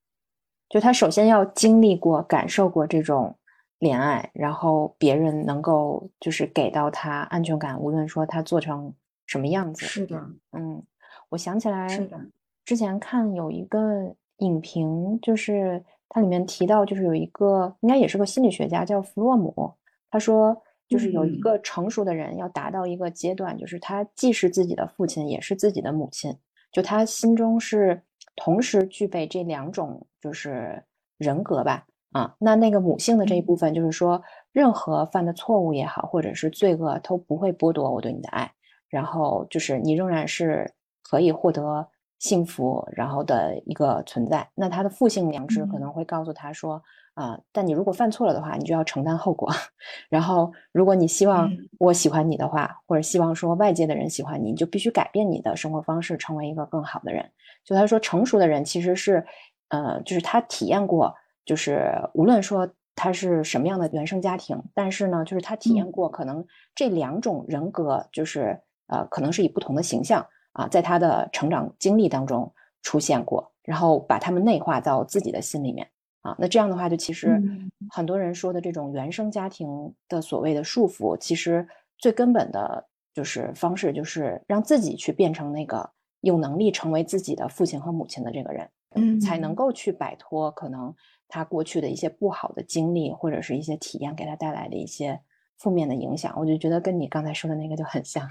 [0.69, 3.37] 就他首先要经历过、感受过这种
[3.79, 8.93] 恋爱，然后别人能够就是给到他安全感，无论说他做成
[9.27, 9.87] 什么样子。
[9.87, 10.83] 是的，嗯，
[11.29, 12.21] 我想起来，是的，
[12.65, 19.73] 之前看有一个影评，就是它里面提到，就是有一个应该也是个心理学家叫弗洛姆，
[20.11, 26.37] 他说，就是有一个成熟的人要达到一个阶段，就是他既是自己的父亲，也是自己的母亲，
[26.73, 28.03] 就他心中是。
[28.37, 30.85] 同时具备这两种就是
[31.19, 34.23] 人格吧，啊，那那个母性的这一部分，就是说，
[34.53, 38.53] 任何犯的错误也好，或者是罪恶，都不会剥夺我对你的爱，
[38.89, 40.73] 然后就是你仍然是
[41.03, 44.49] 可以获得幸福，然后的一个存在。
[44.55, 46.83] 那他的父性良知可能会告诉他说。
[47.17, 49.51] 啊，但你如果犯错了的话，你就要承担后果。
[50.11, 57.25] 然后，如果你希望我喜欢你的话，或者希望说外界的人喜欢你，你就必须改变你的生活方式，成为一个更好的人。
[57.65, 59.25] 就他说，成熟的人其实是，
[59.71, 61.15] 呃，就是他体验过，
[61.47, 72.53] 就是无论说他是什么样的原生家庭，但是呢，就是他体验过，可能这两种人格，就是呃，可能是以不同的形象啊，在他的成长经历当中
[72.83, 75.89] 出现过，然后把他们内化到自己的心里面。
[76.27, 77.41] 啊，那这样的话，就其实
[77.89, 81.67] 很多人说的这种原生家庭的所谓的束缚，其实
[81.99, 82.85] 最根本的
[83.15, 85.89] 就是方式，就是让自己去变成那个
[86.23, 90.93] 有能力成为自己的父亲和母亲的这个人，嗯，才能够去摆脱可能
[91.29, 95.21] 他过去的一些不好的经历或者是一些体验给他带来的一些
[95.59, 96.35] 负面的影响。
[96.37, 98.29] 我就觉得跟你刚才说的那个就很像。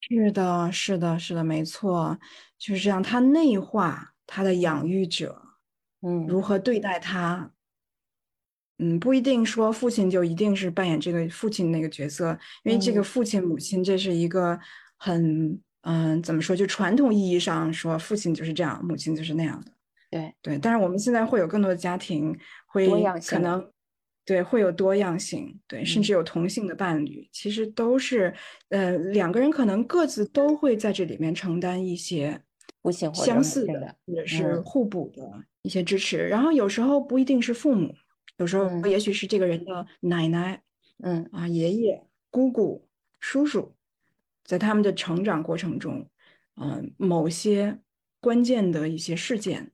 [0.00, 2.18] 是的，是的，是的，没错，
[2.58, 3.02] 就是这样。
[3.02, 5.42] 他内化他的养育者。
[6.02, 7.52] 嗯，如何对待他？
[8.78, 14.58] 嗯，不一定说父亲就一定是扮演这个父亲那个角色，因为这个父亲母亲这是一个
[14.96, 16.54] 很嗯，怎么说？
[16.54, 19.72] 就传统意义上说，父亲就是这样，母亲就是那样的。
[20.10, 22.88] 对对，但是我们现在会有更多的家庭会
[23.26, 23.68] 可能
[24.24, 28.32] 对会有多样性，对，甚嗯至有同性的伴侣，其实都是
[28.68, 32.40] 呃两个人可能各自都会在这里面承担一些
[33.12, 35.22] 相似的母性的或者是嗯互补的
[35.68, 37.94] 一些支持，然后有时候不一定是父母，
[38.38, 38.82] 有时候嗯。
[38.90, 40.62] 也许是这个人的奶奶
[41.04, 41.28] 嗯。
[41.30, 42.88] 啊、爷爷、姑姑、
[43.20, 43.74] 叔叔，
[44.44, 46.08] 在他们的成长过程中，
[46.56, 47.78] 嗯、某些
[48.18, 49.72] 关键的一些事件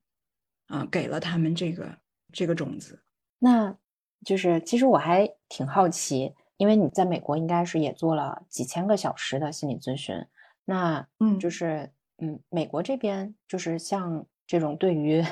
[0.66, 1.96] 啊、给了他们这个
[2.32, 3.04] 这个种子。
[3.38, 3.78] 那
[4.24, 10.16] 就是其实我还挺好奇，因为你在美国应该是也做了几千个小时的心理咨询，
[10.64, 11.38] 那嗯。
[11.38, 15.24] 就是嗯，美国这边就是像这种对于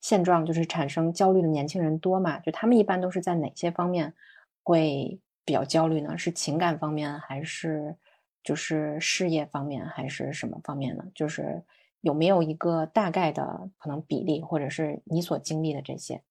[0.00, 2.38] 现状就是产生焦虑的年轻人多嘛？
[2.40, 4.14] 就他们一般都是在哪些方面
[4.62, 6.16] 会比较焦虑呢？
[6.16, 7.96] 是情感方面，还是
[8.42, 11.04] 就是事业方面，还是什么方面呢？
[11.14, 11.62] 就是
[12.00, 16.22] 有没有一个大概的可能比例，或者是你所经历的这些？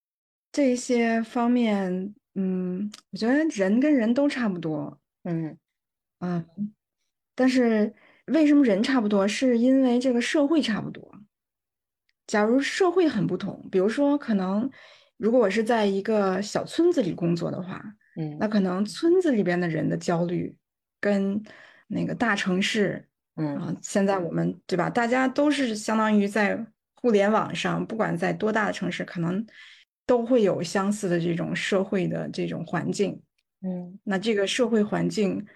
[0.50, 5.58] 这些方面，嗯，我觉得人跟人都差不多，嗯
[6.20, 6.44] 嗯，
[7.34, 7.94] 但是
[8.26, 9.28] 为什么人差不多？
[9.28, 11.17] 是因为这个社会差不多。
[12.28, 14.70] 假如社会很不同，比如说，可能
[15.16, 17.82] 如果我是在一个小村子里工作的话，
[18.16, 20.54] 嗯那可能村子里边的人的焦虑
[21.00, 21.42] 跟
[21.88, 24.90] 那个大城市嗯啊，现在我们对吧？
[24.90, 26.64] 大家都是相当于在
[27.00, 29.44] 互联网上，不管在多大的城市，可能
[30.04, 33.20] 都会有相似的这种社会的这种环境。
[33.62, 35.46] 嗯那这个社会环境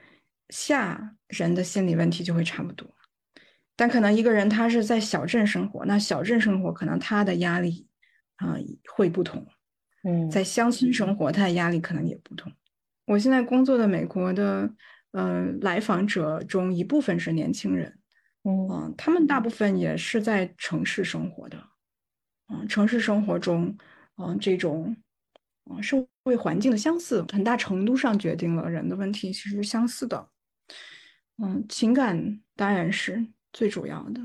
[0.48, 2.88] 下，人的心理问题就会差不多。
[3.82, 7.88] 但可能一个人他是在小镇生活，那小镇生活可能他的压力
[8.36, 8.54] 啊、
[8.94, 9.44] 会不同。
[10.04, 12.52] 嗯在乡村生活，他的压力可能也不同。
[13.06, 14.72] 我现在工作的美国的
[15.10, 17.98] 呃来访者中，一部分是年轻人，
[18.44, 21.58] 嗯嗯、他们大部分也是在城市生活的，
[22.54, 23.76] 嗯、城市生活中，
[24.16, 24.96] 嗯、这种，
[25.68, 30.28] 嗯、社会环境的相似，很大程度上决定了人的问题其实是相似的，
[31.42, 34.20] 嗯，情感当然是最主要的，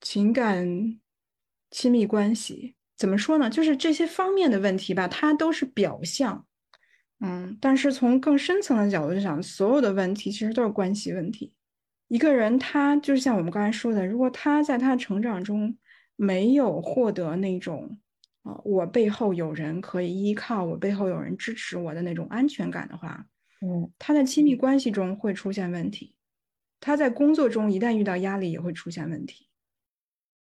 [0.00, 0.98] 情感、
[1.70, 3.50] 亲密关系怎么说呢？
[3.50, 6.46] 就是这些方面的问题吧，它都是表象，
[7.20, 11.52] 嗯，但是从更深层的角度讲，所有的问题其实都是关系问题。
[12.08, 15.76] 一个人他就像我们刚才说的，如果他在他的成长中
[16.16, 17.98] 没有获得那种
[18.42, 23.24] 啊、我背后有人可以依靠，我背后有人支持我的那种安全感的话，
[23.62, 26.14] 嗯他在亲密关系中会出现问题，
[26.80, 29.48] 他在工作中一旦遇到压力也会出现问题。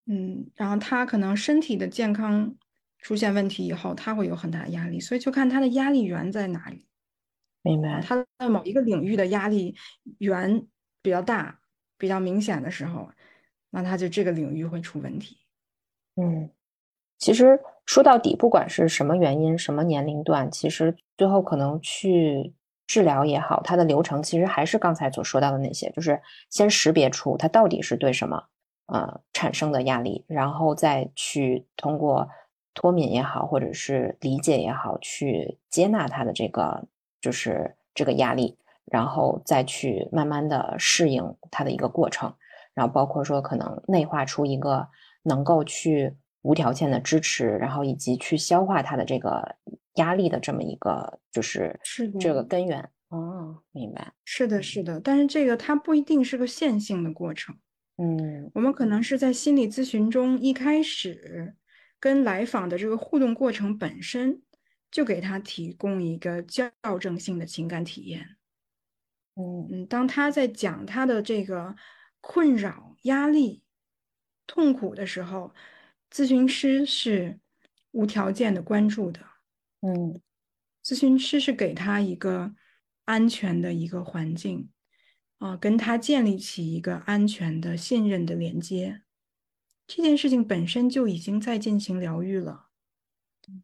[0.05, 2.55] 嗯，然后他可能身体的健康
[2.99, 6.77] 出现问题以后，他会有很大的压力，所以就看他的压力源在哪里。
[6.77, 8.01] 啊，明白。
[8.01, 9.75] 他在某一个领域的压力
[10.17, 10.67] 源
[11.01, 11.59] 比较大、
[11.97, 13.09] 比较明显的时候，
[13.69, 15.37] 那他就这个领域会出问题。
[16.15, 16.49] 嗯，
[17.19, 22.53] 其实说到底，不管是什么原因、什么年龄段，其实最后可能去
[22.91, 28.43] 治疗也好，它的流程其实还是刚才所说到的那些，就是先识别出它到底是对什么
[28.87, 32.27] 呃产生的压力，然后再去通过
[32.73, 36.85] 脱敏也好，或者是理解也好，去接纳它的这个
[37.21, 42.33] 就是这个压力，然后再去慢慢的适应它的一个过程。
[42.73, 44.89] 然后包括说可能内化出一个
[45.23, 49.55] 能够去无条件的支持，然后以及去消化他的这个
[49.95, 52.89] 压力的这么一个就是是的这个根源。
[53.09, 54.13] 哦，明白。
[54.23, 57.57] 是的，是的，但是这个它不一定是个线性的过程。
[57.97, 61.53] 嗯我们可能是在心理咨询中一开始
[61.99, 64.41] 跟来访的这个互动过程本身，
[64.89, 68.37] 就给他提供一个校正性的情感体验。
[69.35, 71.75] 嗯嗯，当他在讲他的这个
[72.21, 73.61] 困扰、压力、
[74.47, 75.53] 痛苦的时候，
[76.09, 77.39] 咨询师是
[77.91, 79.19] 无条件的关注的。
[79.81, 80.21] 嗯
[80.83, 82.55] 咨询师是给他一个
[83.05, 84.69] 安全的一个环境，
[85.37, 89.01] 啊、跟他建立起一个安全的、信任的连接。
[89.85, 92.67] 这件事情本身就已经在进行疗愈了。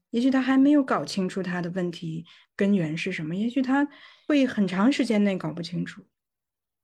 [0.09, 3.87] 也许他还没有搞清楚他的问题根源是什么，也许他
[4.27, 6.03] 会很长时间内搞不清楚。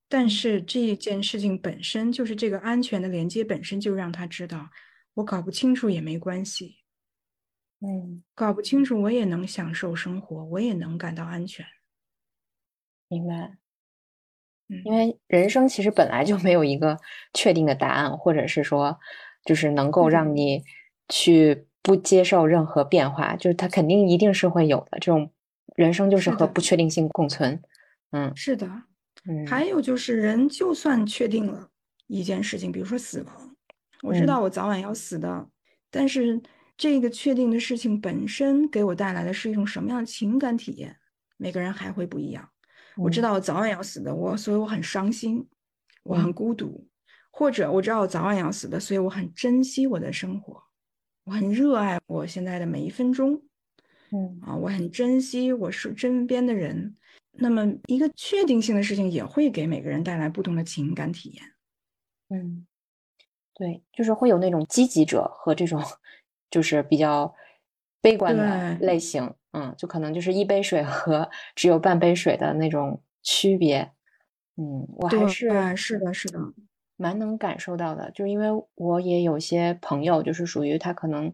[0.08, 4.70] 但是这件事情本身就是这个安全的连接本身就让他知道，
[5.16, 6.83] 我搞不清楚也没关系，
[7.84, 11.66] 嗯，搞不清楚我也能享受生活，我也能感到安全。
[13.12, 13.58] 明白。
[14.70, 16.98] 嗯因为人生其实本来就没有一个
[17.34, 19.00] 确定的答案，或者是说，
[19.46, 20.62] 就是能够让嗯你
[21.08, 25.00] 去不接受任何变化，就是它肯定一定是会有的。
[25.00, 25.32] 这种
[25.76, 27.62] 人生就是和不确定性共存。
[28.12, 28.68] 嗯是的，
[29.26, 31.70] 嗯，还有就是人就算确定了
[32.08, 33.56] 一件事情，比如说死亡，
[34.04, 35.50] 我知嗯道我早晚要死的，
[35.92, 36.42] 但是
[36.76, 40.98] 这个确定的事情本身给我带来的是一种什么样的情感体验，
[41.38, 42.50] 每个人还会不一样。
[42.98, 45.48] 我知道我早晚要死的，我所以我很伤心，
[46.04, 46.88] 我很孤独，
[47.32, 50.62] 或者我知道我早晚要死的，所以我很珍惜我的生活，
[51.24, 53.42] 我很热爱我现在的每一分钟。
[54.12, 56.96] 嗯啊，我很珍惜我是身边的人。
[57.32, 61.44] 那么，一个确定性的事情也会给每个人带来不同的情感体验。
[62.30, 62.68] 嗯，
[63.56, 65.82] 对，就是会有那种积极者和这种
[66.54, 67.34] 就是比较
[68.02, 69.34] 悲观的类型。
[69.54, 73.92] 嗯，就可能就是一杯水和只有半杯水的那种区别。
[74.58, 76.40] 嗯，我还是是的，是的，
[76.96, 78.12] 蛮能感受到的。
[78.12, 81.34] 就是因为我也有些朋友，就是属于他可能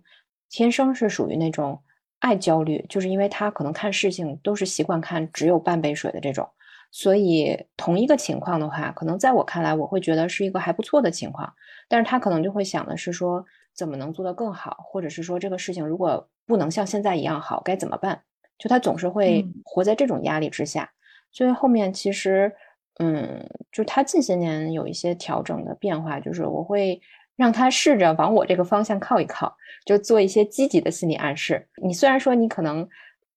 [0.50, 1.84] 天生是属于那种。
[2.22, 6.46] 爱焦虑，就是因为他可能看事情都是习惯看只有半杯水的这种，
[6.92, 11.54] 所以同一个情况的话，可能在我看来，我会觉得是一个还不错的情况，
[11.88, 13.46] 但是他可能就会想的是说，
[13.80, 18.22] 怎么能做得更好，或者是说这个事情如果不能像现在一样好，该怎么办？
[18.58, 20.92] 就他总是会活在这种压力之下，
[21.32, 22.54] 所以后面其实，
[23.00, 27.02] 嗯，就他近些年有一些调整的变化，就是我会。
[27.40, 29.56] 让他试着往我这个方向靠一靠，
[29.86, 31.66] 就做一些积极的心理暗示。
[31.82, 32.86] 你虽然说你可能，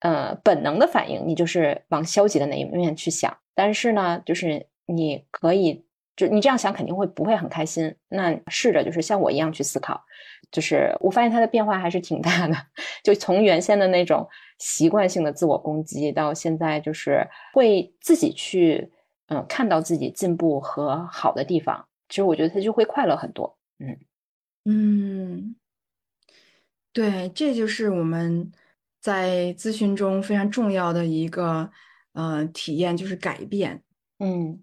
[0.01, 5.85] 呃，本能的反应你就是往消极的那一面去想，但是呢，就是你可以，
[6.17, 7.95] 就你这样想肯定会不会很开心。
[8.09, 10.03] 那试着就是像我一样去思考，
[10.51, 12.57] 就是我发现他的变化还是挺大的，
[13.03, 18.91] 就从原先的那种习惯性的自我攻击，到现在就是会自己去，
[19.29, 21.87] 嗯，看到自己进步和好的地方。
[22.09, 23.59] 其实我觉得他就会快乐很多。
[23.79, 23.99] 嗯
[24.65, 25.57] 嗯，
[26.93, 28.53] 对，这就是我们
[29.01, 31.69] 在咨询中非常重要的一个
[32.13, 33.83] 呃体验，就是改变。
[34.21, 34.63] 嗯，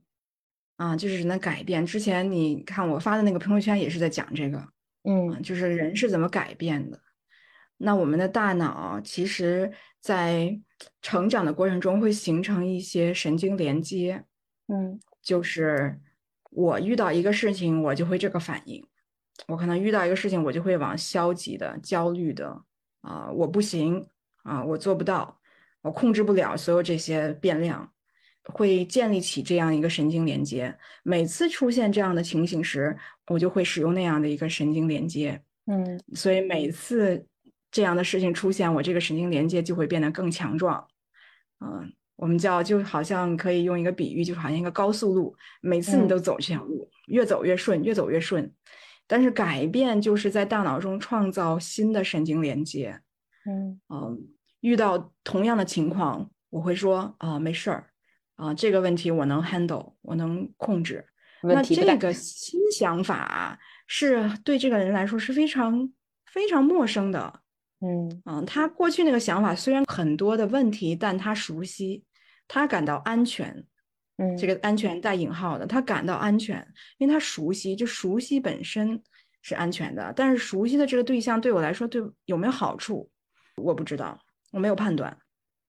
[0.80, 1.86] 啊，就是人的改变。
[1.86, 4.66] 之前你看我发的那个朋友圈也是在讲这个。
[5.04, 6.98] 嗯，就是人是怎么改变的。
[7.78, 9.70] 那我们的大脑其实，
[10.00, 10.58] 在
[11.02, 14.24] 成长的过程中会形成一些神经连接。
[14.68, 16.00] 嗯，就是
[16.50, 18.82] 我遇到一个事情，我就会这个反应。
[19.48, 22.64] 我可能遇到一个事情，我就会往消极的、焦虑的
[23.02, 24.08] 啊，我不行
[24.44, 25.42] 啊，我做不到，
[25.82, 27.92] 我控制不了所有这些变量，
[28.54, 30.76] 会建立起这样一个神经连接。
[31.04, 32.98] 每次出现这样的情形时，
[33.28, 35.42] 我就会使用那样的一个神经连接。
[35.66, 37.26] 嗯，所以每次
[37.72, 40.88] 这样的事情出现，我这个神经连接就会变得更强壮。
[41.60, 48.52] 嗯，我们叫就好像可以用一个比喻，就好像一个高速路，每次你都走这条路，越走越顺，越走越顺。
[49.06, 53.00] 但是改变就是在大脑中创造新的神经连接。
[53.46, 54.28] 嗯嗯，
[54.62, 57.89] 遇到同样的情况，我会说啊，没事儿
[58.40, 61.06] 啊，这个问题我能 handle，我能控制。
[61.44, 65.92] 那这个新想法是对这个人来说是非常
[66.32, 67.42] 非常陌生的。
[67.82, 72.04] 嗯嗯，他过去那个想法虽然很多的问题，但他熟悉，
[72.48, 73.66] 他感到安全。
[74.18, 76.66] 嗯，这个安全带引号的，他感到安全，
[76.98, 79.02] 因为他熟悉，就熟悉本身
[79.42, 80.14] 是安全的。
[80.16, 83.10] 但是熟悉的这个对象对我来说，对有没有好处，
[83.56, 84.20] 我不知道，
[84.52, 85.18] 我没有判断。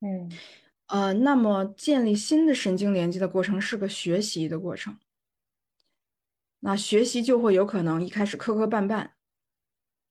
[0.01, 0.29] 嗯，
[0.91, 4.99] 呃，那么建立新的神经连接的过程是个学习的过程。
[6.59, 9.09] 那学习就会有可能一开始磕磕绊绊，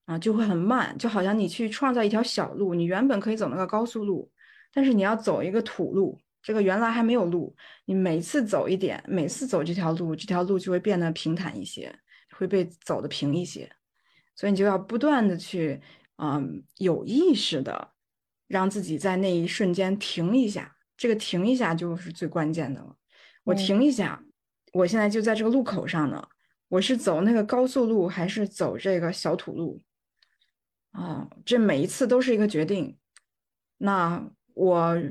[0.06, 4.32] 啊，就会很慢，就好像你去创造一条小路，你原本可以走那个高速路，
[4.74, 6.20] 但是你要走一个土路。
[6.42, 7.54] 这个原来还没有路，
[7.84, 11.94] 你每次走一点，每次走这条路，这条路就会变得平坦一些，
[12.32, 13.70] 会被走的平一些，
[14.36, 15.82] 所以你就要不断的去，
[16.16, 17.92] 嗯，有意识的
[18.50, 22.94] 让自己在那一瞬间停一下，这个停一下就是最关键的了。
[23.46, 24.22] 我停一下，
[24.74, 26.28] 我现在就在这个路口上呢，
[26.68, 29.82] 我是走那个高速路还是走这个小土路？
[30.92, 32.98] 啊，这每一次都是一个决定。
[33.78, 35.02] 那我。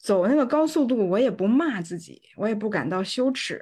[0.00, 3.60] 走那个高速路，我也不骂自己，我也不感到羞耻。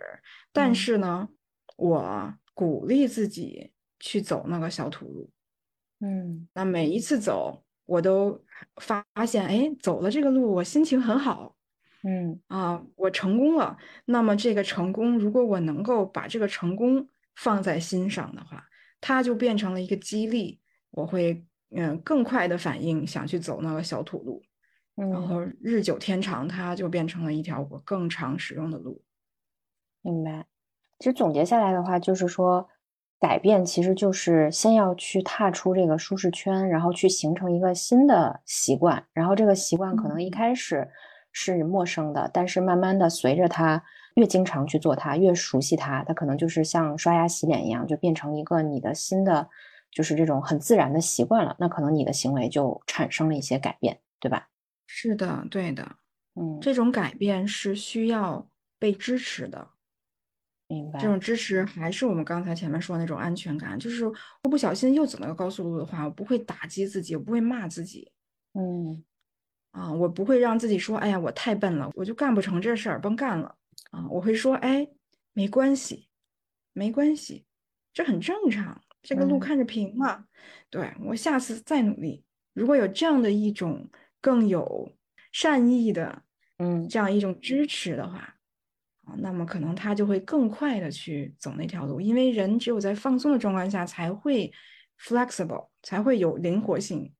[0.52, 1.30] 但是呢，
[1.78, 5.30] 我鼓励自己去走那个小土路。
[6.00, 8.44] 嗯，那每一次走，我都
[8.76, 11.56] 发现，哎，走了这个路，我心情很好。
[12.02, 13.76] 嗯啊，我成功了。
[14.04, 18.64] 那么这个成功，如果我能够把这个成功放在心上的话，
[19.00, 20.60] 它就变成了一个激励，
[20.90, 24.42] 我会嗯更快的反应，想去走那个小土路。
[24.94, 29.02] 然后日久天长，它就变成了一条我更常使用的路。
[30.02, 30.46] 明白。
[30.98, 32.68] 其实总结下来的话，就是说，
[33.18, 39.02] 改变其实就是先要去踏出这个舒适圈，然后去形成一个新的习惯。
[39.12, 40.88] 然后这个习惯可能一开始
[41.32, 43.82] 是陌生的，但是慢慢的随着它
[44.16, 49.48] 越经常去做它，越熟悉它，它可能就是像刷牙洗脸一样，就变成一个你的新的
[49.90, 54.48] 就是这种很自然的习惯了，那可能你的行为就产生了一些改变，对吧？
[54.86, 55.96] 是的，对的，
[56.34, 58.46] 嗯，这种改变是需要
[58.78, 59.68] 被支持的。
[60.70, 61.00] 明白。
[61.00, 61.18] 这种。
[61.20, 68.10] 支持还是我们刚才前面说的那种安全感，就是我不小心又走了个高速路的话，我不会打击自己，我不会骂自己，
[68.54, 69.04] 嗯。
[69.74, 73.54] 啊，我不会让自己说，哎呀，我太笨了，我就干不成这事儿，甭干了，
[73.90, 74.88] 啊，我会说，哎，
[75.32, 76.08] 没关系，
[76.72, 77.44] 没关系，
[77.92, 79.40] 这很正常，这个路嗯。
[79.40, 80.24] 看着平嘛，
[80.70, 82.24] 对，我下次再努力。
[82.54, 83.90] 如果有这样的一种
[84.20, 84.96] 更有
[85.32, 86.22] 善意的
[86.58, 86.88] 嗯。
[86.88, 88.35] 这样一种支持的话，
[89.06, 94.52] 啊，那么可能他就会更快的去走那条路，因为人只有在放松的状况下才会
[95.00, 97.12] flexible，才会有灵活性。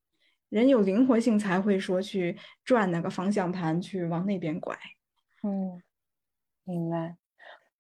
[0.49, 4.76] 人有灵活性才会说去转那个方向盘去往那边拐。
[5.43, 5.80] 嗯，
[6.64, 7.16] 明白。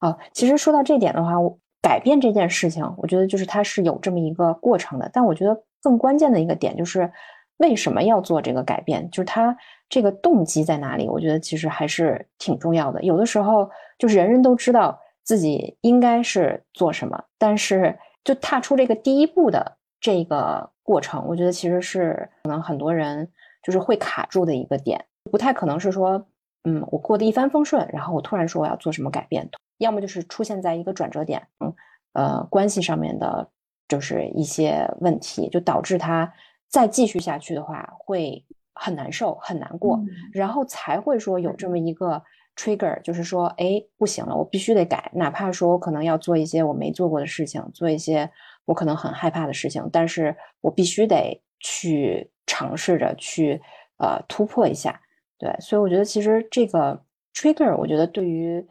[0.00, 5.10] 哦，其实说到这点的话，我改变这件事情，我觉得就是它是有这么一个过程的。
[5.12, 7.10] 但我觉得更关键的一个点就是
[7.58, 9.56] 为什么要做这个改变，就是他
[9.88, 11.08] 这个动机在哪里？
[11.08, 13.02] 我觉得其实还是挺重要的。
[13.02, 23.30] 有的时候就是人人都知道自己应该是做什么，但是就踏出这个第一步的这个过程，我觉得其实是可能很多人
[23.62, 26.26] 就是会卡住的一个点，不太可能是说。
[26.68, 29.48] 嗯，我过得一帆风顺，然后我突然说我要做什么改变，
[29.78, 31.72] 要么就是出现在一个转折点，嗯，
[32.14, 33.48] 呃，关系上面的，
[33.86, 36.32] 就是一些问题，就导致他
[36.76, 42.22] 再继续下去的话会很难受、很难过，嗯然后才会说有这么一个
[42.54, 48.30] trigger，就是说，哎，不行了，我必须得改，哪怕说我可能要做一些我没做过的事情，做一些
[48.66, 53.58] 我可能很害怕的事情，但是我必须得去尝试着去
[53.96, 55.00] 呃突破一下。
[55.38, 57.02] 对，所以我觉得其实这个
[57.32, 58.62] trigger，我觉得对于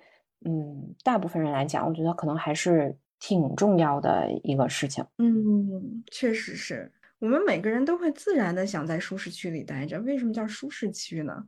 [0.45, 5.03] 嗯大部分人来讲，我觉得可能还是挺重要的一个事情。
[5.17, 9.99] 嗯，确实是我们每个人都会自然的想在舒适区里待着。
[10.01, 11.43] 为什么叫舒适区呢？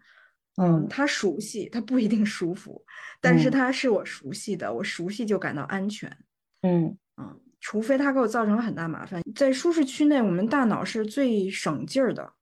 [0.60, 2.84] 嗯它熟悉，它不一定舒服，
[3.22, 6.10] 但是嗯它是我熟悉的，我熟悉就感到安全。
[6.62, 9.22] 嗯嗯，除非它给我造成了很大麻烦。
[9.36, 12.34] 在舒适区内，我们大脑是最省劲儿的，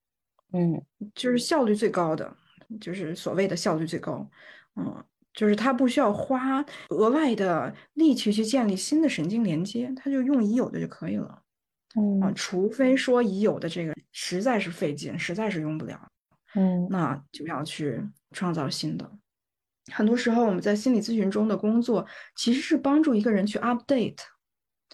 [0.53, 0.81] 嗯
[1.13, 2.33] 就是效率最高的，
[2.79, 4.29] 就是所谓的效率最高。
[4.75, 5.03] 嗯，
[5.33, 11.41] 就是它不需要花额外的力气去建立新的神经连接，它就用已有的就可以了。
[12.21, 15.99] 啊，嗯除非说已有的这个实在是费劲，实在是用不了，
[16.53, 19.09] 嗯那就要去创造新的。
[19.91, 24.17] 很多时候，我们在心理咨询中的工作其实是帮助一个人去 update。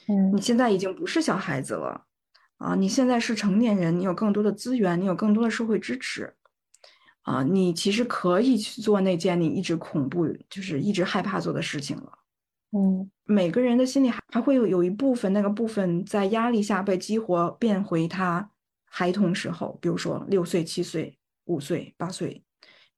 [0.07, 2.05] 嗯你现在已经不是小孩子了，
[2.57, 6.35] 啊，你现在是成年人，你有更多的资源，你有更多的社会支持，
[7.21, 12.11] 啊，你其实可以去做那件你一直恐怖，就是一直害怕做的事情了。
[12.71, 18.51] 嗯每个人的心里还还会有有一部分，那个部分在压力下被激活，变回他
[18.85, 22.43] 孩童时候，比如说六岁、七岁、五岁、八岁，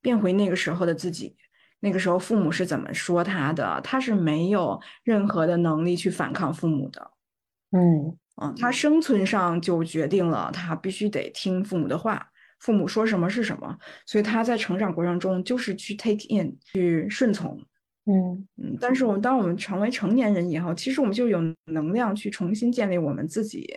[0.01, 1.35] 变回那个时候的自己。
[1.79, 3.81] 那个时候父母是怎么说他的？
[3.83, 7.11] 他是没有任何的能力去反抗父母的。
[7.71, 12.25] 嗯啊，他生存上就决定了他必须得听父母的话，
[12.59, 17.61] 父母说什么是什么，所以他在成长过程中就是去 take in，去顺从。
[18.05, 23.73] 嗯嗯，但是我们当我们成为成年人以后，其实我们就有能量去重新建立我们自己，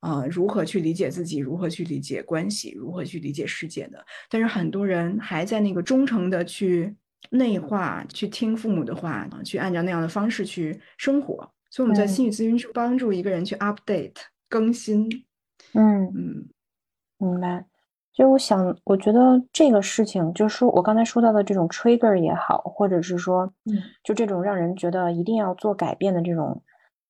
[0.00, 4.04] 啊、如何去理解自己，如何去理解关系，如何去理解世界的。
[4.28, 6.94] 但是很多人还在那个忠诚的去
[7.30, 11.36] 内化，去听父母的话，啊去按照那样的方式去生活。
[11.70, 14.16] 所以我们在嗯心理咨询是帮助一个人去 update
[14.48, 15.08] 更新。
[15.72, 16.48] 嗯，嗯
[17.18, 17.64] 明白。
[18.12, 23.78] 就我想，我觉得这个事情，就是说我刚才说到的这种 trigger 也好，或者是说，嗯。
[24.02, 26.60] 就这种让人觉得一定要做改变的这种，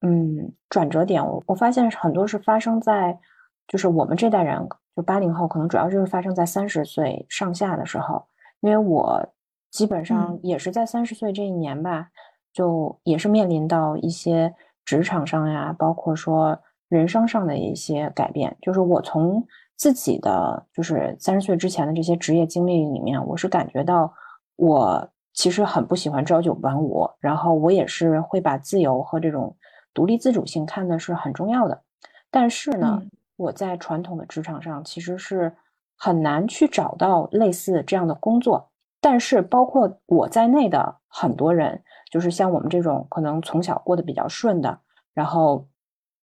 [0.03, 3.19] 嗯，转折点，我我发现很多是发生在，
[3.67, 8.27] 就是我们这代人，就八零后，可能主要就是发生在三十岁上下的时候，
[8.61, 9.27] 因为我
[9.71, 10.41] 基本上嗯。
[10.43, 12.09] 也是在三十岁这一年吧，
[12.53, 19.47] 就也是面临到一些职场上呀，包括说人生上的一些改变，就是我从
[19.81, 24.13] 自己的就是三十岁之前的这些职业经历里面，我是感觉到
[24.57, 29.57] 我其实很不喜欢朝九晚五，然后我也是会把自由和这种
[29.95, 31.83] 独立自主性看的是很重要的。
[32.31, 35.57] 但是呢，嗯我在传统的职场上其实是
[35.97, 38.69] 很难去找到类似这样的工作。
[39.01, 44.79] 但是包括我在内的很多人，就是像我们这种可能从小过得比较顺的，
[45.15, 45.67] 然后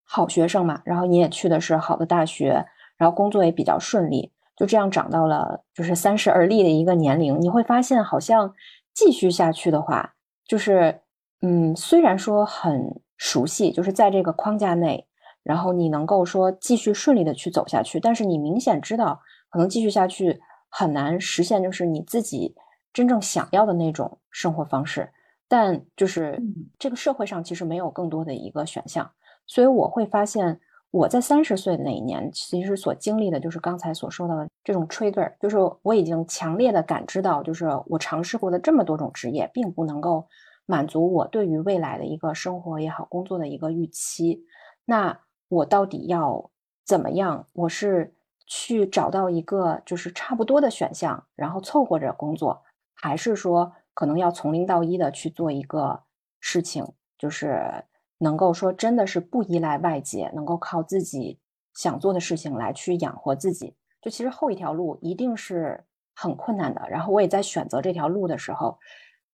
[0.04, 2.66] 好学生嘛，然后你也去的是好的大学，
[3.04, 8.54] 然后工作也比较顺利，就这样长到了就是三十而立的一个年龄，你会发现好像
[8.94, 10.14] 继续下去的话，
[10.48, 11.02] 就是
[11.42, 15.06] 嗯，虽然说很熟悉，就是在这个框架内，
[15.44, 20.40] 然后你能够说继续顺利的去走下去，但是你明显知道可能继续下去
[20.70, 22.56] 很难实现，就是你自己
[22.94, 25.12] 真正想要的那种生活方式。
[25.50, 26.42] 但就是
[26.80, 29.12] 这个社会上其实没有更多的一个选项，
[29.46, 30.62] 所以我会发现
[30.94, 40.28] 我在三十岁那一年，其实所经历的就是刚才所说到的这种 trigger，就是我已经强烈的感知到，就是我尝试过的这么多种职业，并不能够
[40.68, 44.44] 满足我对于未来的一个生活也好，工作的一个预期。
[44.86, 46.52] 那我到底要
[46.86, 47.48] 怎么样？
[47.54, 48.14] 我是
[48.46, 52.62] 去找到一个就是差不多的选项，然后凑合着工作，
[52.94, 53.74] 还是说？
[53.96, 56.02] 可能要从零到一的去做一个
[56.40, 56.84] 事情，
[57.16, 57.84] 就是
[58.24, 61.38] 能够说真的是不依赖外界，能够靠自己
[61.74, 63.76] 想做的事情来去养活自己。
[64.02, 65.84] 就其实后一条路一定是
[66.16, 66.82] 很困难的。
[66.90, 68.78] 然后我也在选择这条路的时候，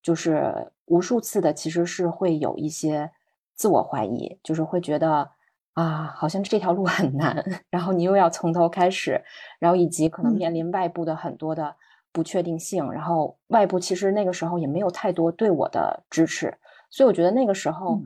[0.02, 0.54] 就是
[0.86, 3.10] 无数次的其实是会有一些
[3.56, 5.30] 自我怀疑，就是会觉得
[5.74, 7.46] 啊，好像这条路很难。
[7.70, 9.22] 然后你又要从头开始，
[9.60, 11.76] 然后以及可能面临外部的很多的。
[12.12, 16.52] 不确定性，然后外部其实那个时候也没有太多对我的支持，
[16.90, 18.02] 所以我觉得那个时候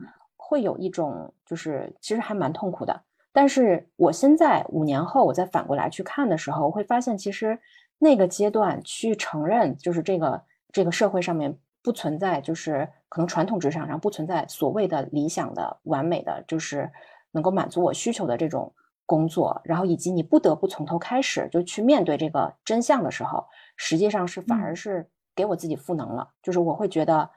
[0.54, 3.02] 会有一种就是其实还蛮痛苦的。
[3.32, 7.58] 但是我现在五年后，我再反过来去看的时候，我会发现其实
[7.98, 10.40] 那个阶段去承认，就是这个
[10.70, 16.88] 这个社会上面不存在，就是可能传统职场上不存在所谓的理想的、完美的，就是
[17.32, 18.72] 能够满足我需求的这种
[19.04, 23.44] 工作，然后以及你不得不从头开始就去面对这个真相的时候。
[23.76, 27.28] 实际上是反而是给我自己赋能了，就是我会觉得，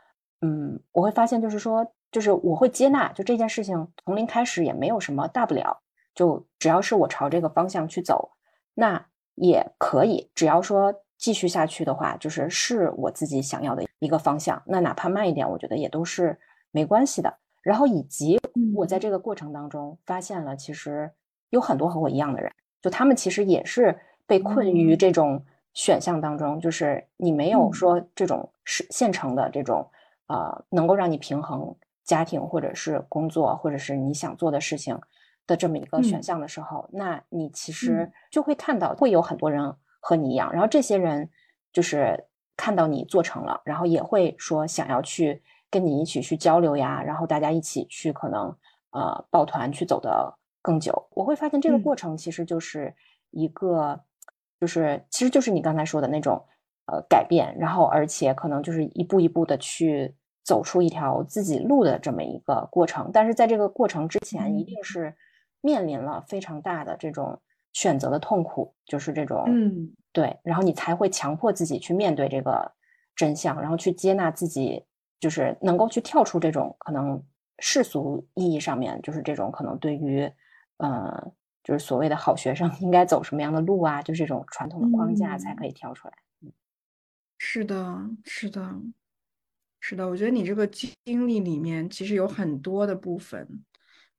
[0.41, 5.81] 嗯，我会发现，就是说，就是我会接纳，就这件事情从零开始也没有什么大不了，
[6.13, 8.31] 就只要是我朝这个方向去走，
[8.73, 9.05] 那
[9.35, 16.37] 也可以，只要说继续下去的话，就是是我自己想要的一个方向，那哪怕慢一点，我觉得也都是
[16.71, 17.33] 没关系的。
[17.61, 18.39] 然后以及
[18.75, 21.11] 我在这个过程当中发现了，其实
[21.49, 22.51] 有很多和我一样的人，
[22.81, 25.43] 就他们其实也是被困于这种。
[25.73, 29.87] 选项当中，就是你没有说这种是现成的这种，
[30.25, 31.75] 呃，能够让你平衡
[32.07, 34.99] 家庭或者是工作或者是你想做的事情
[35.45, 41.29] 的这么一个选项的时候，那你其实就会看到会有很多人和你一样，然后这些人
[41.71, 48.55] 就是看到你做成了，然后也会说想要去跟你一起去交流呀，然后大家一起去可能
[48.89, 50.33] 呃抱团去走的
[50.63, 51.07] 更久。
[51.11, 52.95] 我会发现这个过程其实就是
[53.29, 54.01] 一个。
[54.59, 56.43] 就是，其实就是你刚才说的那种，
[56.87, 60.15] 呃，改变，然后而且可能就是一步一步的去
[60.47, 63.11] 走出一条自己路的这么一个过程。
[63.13, 65.13] 但是在这个过程之前，一定是
[65.59, 67.39] 面临了非常大的这种
[67.73, 72.71] 选择的痛苦，就是这种，嗯，对，然后你才会强迫自己去面对这个
[73.15, 74.85] 真相，然后去接纳自己，
[75.19, 77.21] 就是能够去跳出这种可能
[77.59, 80.31] 世俗意义上面，就是这种可能对于，
[80.77, 81.31] 呃。
[81.63, 84.01] 就是所谓的好学生 应该走什么样的路啊？
[84.01, 86.13] 就这种传统的框架才可以跳出来。
[86.41, 86.49] 嗯
[87.37, 88.73] 是的，是的，
[89.89, 90.05] 是的。
[90.05, 93.47] 我觉得你这个经历里面其实有很多的部分，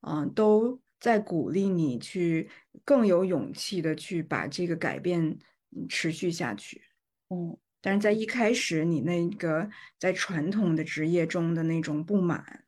[0.00, 2.48] 嗯，都在鼓励你去
[2.86, 5.38] 更有勇气的去把这个改变
[5.86, 6.80] 持续下去。
[7.28, 12.64] 嗯，但是在一开始，你那个在传统的职业中的那种不满，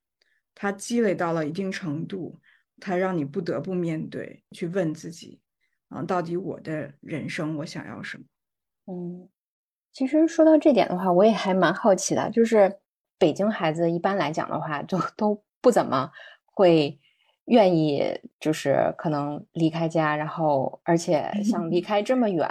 [0.55, 2.39] 它积累到了一定程度。
[2.79, 5.41] 它让你不得不面对，去问自己，
[5.89, 8.25] 啊，到底我的人生我想要什么？
[8.87, 9.29] 嗯，
[9.93, 12.79] 其实说到这点的话，我也还蛮好奇的，就是
[13.21, 16.11] 北京孩子一般来讲的话，就都不怎么
[16.45, 16.99] 会
[17.45, 18.03] 愿意，
[18.41, 22.49] 就是可能离开家，然后而且想离开这么远，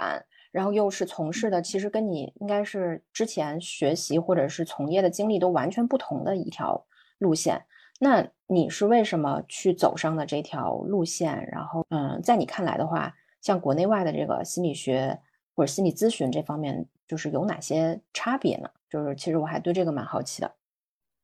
[0.52, 6.86] 然后又是从事的，其实跟你应该是之前学习或者是从业的经历都完全不同的一条
[7.18, 7.60] 路线。
[7.98, 11.46] 那你是为什么去走上的这条路线？
[11.50, 13.12] 然后，嗯，在你看来的话，
[13.42, 15.18] 像国内外的这个心理学
[15.54, 18.70] 或者心理咨询这方面，就是有哪些差别呢？
[18.88, 20.50] 就是其实我还对这个蛮好奇的。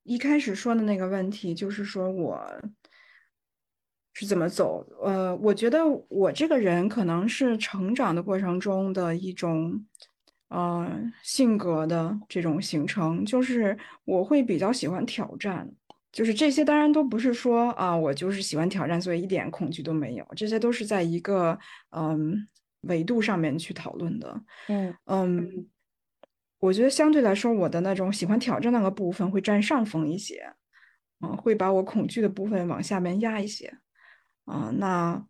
[0.06, 2.40] 一开始说的那个问题，就是说我
[4.12, 4.86] 是怎么走？
[5.02, 9.84] 呃，我觉得我这个人可能是成长的过程中的一种，
[10.48, 10.88] 呃，
[11.22, 15.68] 性格的这种形成，就是我会比较喜欢挑战。
[16.12, 20.26] 就是这些，当然都不是说啊，我就是喜欢挑战，所以一点恐惧都没有。
[20.34, 21.58] 这些都是在一个
[21.90, 22.48] 嗯
[22.82, 24.40] 维度上面去讨论的。
[24.68, 25.66] 嗯嗯，
[26.58, 30.54] 我觉得相对来说，我的那种喜欢挑战那个部分会占上风一些，
[31.20, 33.78] 嗯，会把我恐惧的部分往下面压一些。
[34.44, 35.22] 啊，那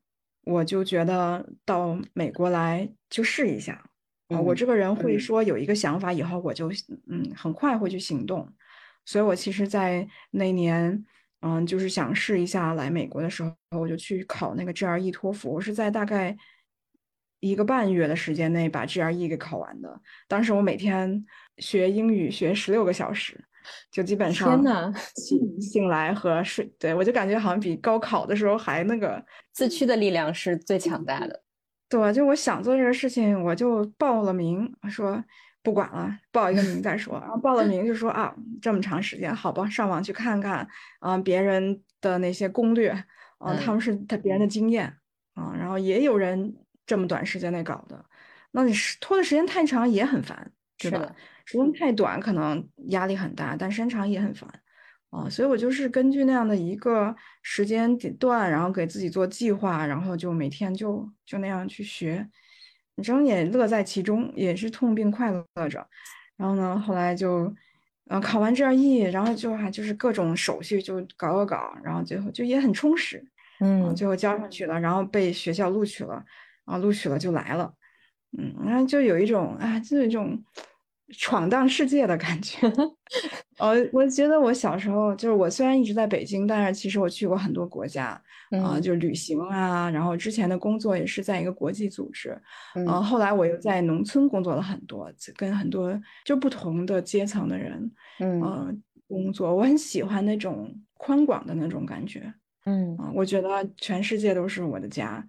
[0.45, 3.83] 我就觉得到美国来就试一下。
[4.29, 6.71] 啊，我这个人会说有一个想法以后，我就
[7.09, 8.49] 嗯很快会去行动。
[9.05, 11.05] 所以，我其实，在那年
[11.41, 15.53] 嗯，就是想试一下来美国的时候，我就去考那个 GRE 托福。
[15.53, 16.37] 我是在大概
[17.41, 20.01] 一个半月的时间内把 GRE 给考完的。
[20.29, 21.25] 当时我每天
[21.59, 23.43] 学英语学十六个小时，
[23.91, 31.43] 就基本上天呐，醒醒来和睡，对我就感觉好像比高考的时候还那个自驱的力量是最强大的。
[31.89, 35.25] 对，就我想做这个事情，我就报了名，说。
[35.63, 37.19] 不管了，报一个名再说。
[37.19, 38.33] 然后报了名就说啊，
[38.63, 40.65] 这么长时间，好吧，上网去看看
[41.01, 42.91] 啊，别人的那些攻略
[43.39, 44.87] 啊，他们是他别人的经验
[45.35, 46.55] 啊，然后也有人
[46.87, 48.05] 这么短时间内搞的，
[48.53, 51.15] 那你拖的时间太长也很烦，是吧？
[51.45, 54.49] 时间太短可能压力很大，但时间长也很烦
[55.11, 62.29] 啊，所以我就是根据那样的一个时间段，然后给自己做计划，然后就每天就就那样去学。
[62.97, 65.87] 反正也乐在其中，也是痛并快乐着。
[66.37, 67.55] 然后呢，后来就，
[68.09, 73.23] 嗯，考完 GRE，然后就还就是各种手续就搞搞搞，然后最后就也很充实，
[73.61, 76.25] 嗯，最后交上去了，然后被学校录取了，
[76.67, 77.73] 然后录取了就来了，
[78.37, 80.43] 嗯，然后就有一种啊，就一种。
[81.17, 82.67] 闯荡世界的感觉，
[83.59, 88.21] 呃，我觉得我小时候就是我虽然一直在北京，但是其实我去过很多国家
[88.61, 92.37] 啊，就旅行啊，然后之前的工作也是在一个国际组织，
[92.75, 97.89] 嗯，后来我又在农村工作了很多，跟很多就不同的阶层的人，
[98.19, 105.25] 嗯，工作，我很喜欢那种宽广的那种感觉，嗯，啊，我觉得全世界都是我的家，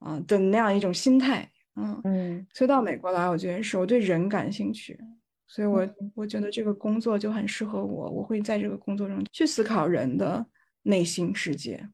[0.00, 4.98] 啊的那样一种心态，嗯嗯，所以到美国来，我觉得是我对人感兴趣。
[5.46, 8.08] 所以，我我觉得这个工作就很适合我。
[8.08, 10.46] 我会在这个工作中去思考人的
[10.82, 11.84] 内心世界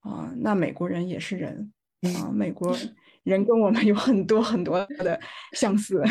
[0.00, 0.30] 啊。
[0.36, 1.72] 那美国人也是人
[2.18, 2.76] 啊，美国
[3.22, 5.18] 人跟我们有很多很多的
[5.52, 6.04] 相似，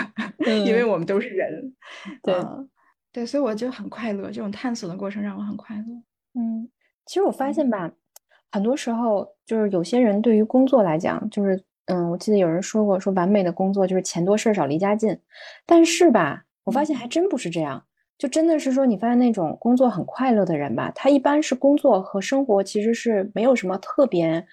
[0.65, 1.75] 因为我们都是人。
[2.23, 2.35] 对
[3.11, 4.31] 对，所以我就很快乐。
[4.31, 5.83] 这种探索的过程让我很快乐。
[6.33, 6.67] 嗯，
[7.05, 7.91] 其实我发现吧，
[8.51, 15.19] 很多时候就是有些人对于工作来讲，就是嗯，我记得有人说过，说完美的工作就是钱多事少离家近。
[15.65, 16.45] 但是吧。
[16.65, 17.83] 我发现还真不是这样，
[18.15, 24.45] 就真的是说，你发现那种工作很快乐的人吧，他一般是工作和生活其实是没有什么特别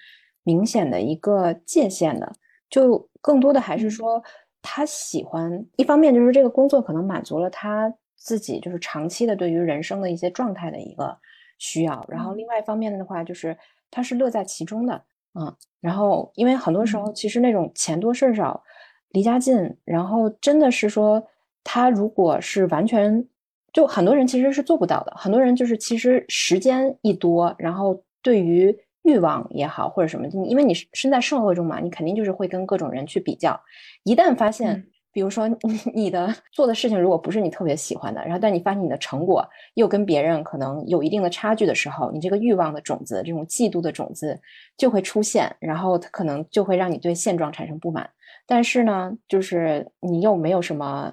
[0.43, 2.33] 明显的一个界限的，
[2.71, 4.23] 就更多的还是说
[4.63, 11.15] 他喜欢，一方面就是这个工作可能满足了他自己就是长期的对于人生的一些状态的一个
[11.59, 13.55] 需要，然后另外一方面的话就是
[13.91, 15.03] 他是乐在其中的，
[15.39, 18.63] 嗯，然后因为很多时候其实那种钱多事少，
[19.09, 21.27] 离家近，然后真的是说。
[21.69, 23.27] 他如果是完全，
[23.73, 25.11] 就很多人其实是做不到的。
[25.17, 28.73] 很多人就是其实时间一多，然后对于
[29.03, 33.59] 欲望也好或者什么，因为你身在社会中嘛，你肯定就是会跟各种人去比较。
[34.03, 35.49] 一旦发现，比如说
[35.95, 39.43] 你 的做的事情如果不是你特别喜欢的，然后但你发现你的成果
[39.73, 44.39] 又跟别人可能有一定的差距的时候，你这个欲望的种子，这种嫉妒的种子
[44.77, 48.07] 就会出现，然后它可能就会让你对现状产生不满。
[48.45, 51.11] 但是呢，就是你又没有什么。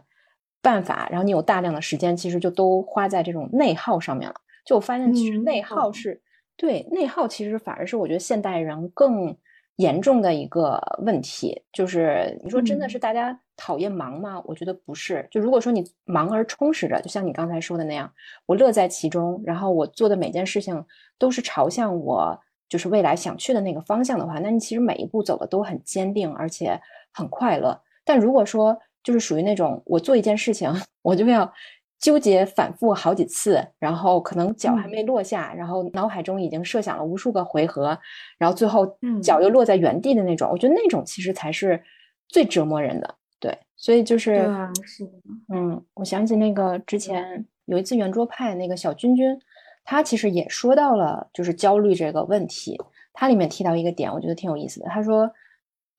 [0.61, 4.35] 办法，然后你有大量的时间，其实就都花在这种内耗上面了。
[4.65, 6.19] 就我发现，其实内耗是
[6.57, 9.37] 对内耗，其实反而是我觉得现代人更
[9.77, 11.63] 严重的一个问题。
[11.73, 14.43] 就是你说真的是大家讨厌忙吗？
[14.47, 15.27] 我觉得不是。
[15.31, 18.13] 就如果说你忙而充实着，就像你刚才说的那样，
[18.47, 20.85] 我乐在其中，然后我做的每件事情
[21.19, 26.81] 都是朝向我就是未来想去的那个方向的话，那你其实每一步走的都很坚定，而且
[27.13, 27.81] 很快乐。
[28.05, 30.73] 但如果说，就是属于那种，我做一件事情，
[31.03, 31.53] 我就要
[32.05, 37.99] 纠结反复好几次，然后可能脚还没落下，然后脑海中已经设想了无数个回合，
[38.37, 38.87] 然后最后
[39.23, 40.47] 脚又落在原地的那种。
[40.53, 41.83] 我觉得那种其实才是
[42.29, 43.15] 最折磨人的。
[43.41, 44.37] 对，所以就是，
[44.85, 45.13] 是的，
[45.55, 49.35] 嗯，我想起那个之前有一次圆桌派那个小君君，
[49.83, 52.79] 他其实也说到了就是焦虑这个问题，
[53.15, 54.87] 他里面提到一个点，我觉得挺有意思的。
[54.91, 55.33] 他说。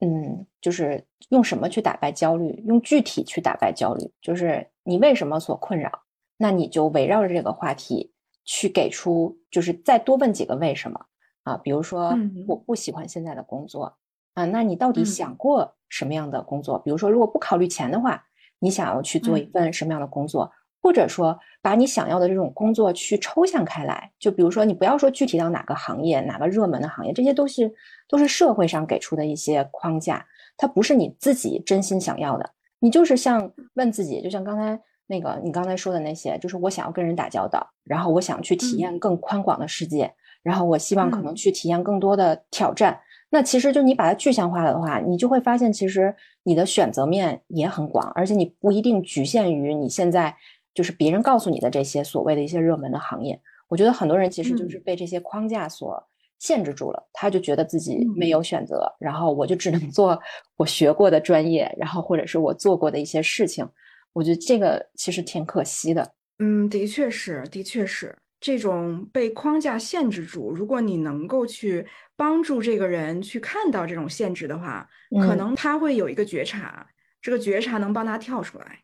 [0.05, 2.63] 嗯，就是用什么去打败焦虑？
[2.67, 5.91] 用具体去打败焦虑，就是你为什么所困扰？
[6.37, 10.99] 那你就围绕着这个话题去给出，就是再多问几个为什么
[11.43, 11.57] 啊？
[11.57, 12.09] 比如说，
[12.47, 13.97] 我不喜欢现在的工作
[14.33, 16.77] 啊，那你到底想过什么样的工作？
[16.79, 18.23] 比如说，如果不考虑钱的话，
[18.59, 20.51] 你想要去做一份什么样的工作？
[20.85, 27.73] 或者说，把你想要的这种工作去抽象开来，就比如说，你不要说具体到哪个行业、哪个热门的行业，这些都是
[28.07, 30.23] 都是社会上给出的一些框架，
[30.55, 32.47] 它不是你自己真心想要的。
[32.77, 40.13] 你就是像问自己，就像刚才那个你刚才说的那些，就是我想要跟人打交道，然后我想去体验更宽广的世界，
[40.43, 42.99] 然后我希望可能去体验更多的挑战。
[43.31, 50.35] 那其实就你把它具象化了的话，你就会发现，其实你的选择面也很广，而且你不一定局限于你现在。
[50.75, 56.07] 就是别人告诉你的这些所谓的一些热门的行业，我觉得很多人其实就是被这些框架所
[56.37, 60.21] 限制住了，他就觉得自己没有选择，然后我就只能 做
[60.57, 63.67] 我学过的专业，然后或者是我做过的一些事情。
[64.13, 66.13] 我觉得这个其实挺可惜的。
[66.39, 70.51] 嗯，的确是，的确是这种被框架限制住。
[70.51, 74.87] 如果你能够去帮助这个人去看到这种限制的话，
[75.21, 76.85] 可能他会有一个觉察，
[77.21, 78.79] 这个觉察能帮他跳出来。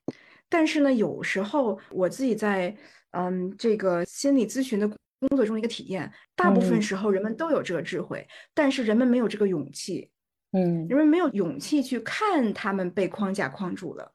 [0.52, 2.76] 但是呢，有时候我自己在
[3.12, 10.12] 嗯这个心理咨询的工作中一个体验，大部分时候人们都有这个智慧，但是人们没有这个勇气，
[10.52, 14.12] 嗯，人们没有勇气去看他们被框架框住了，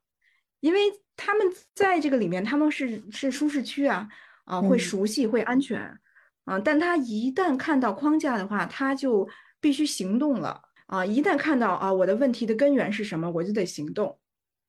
[0.61, 0.81] 因为
[1.17, 4.07] 他们在这个里面他们是是舒适区啊
[4.45, 5.99] 啊会熟悉会安全。
[6.45, 9.29] 啊，但他一旦看到框架的话，他就
[9.61, 10.63] 必须行动了。
[10.87, 14.17] 啊，一旦看到啊我的问题的根源是什么，我就得行动。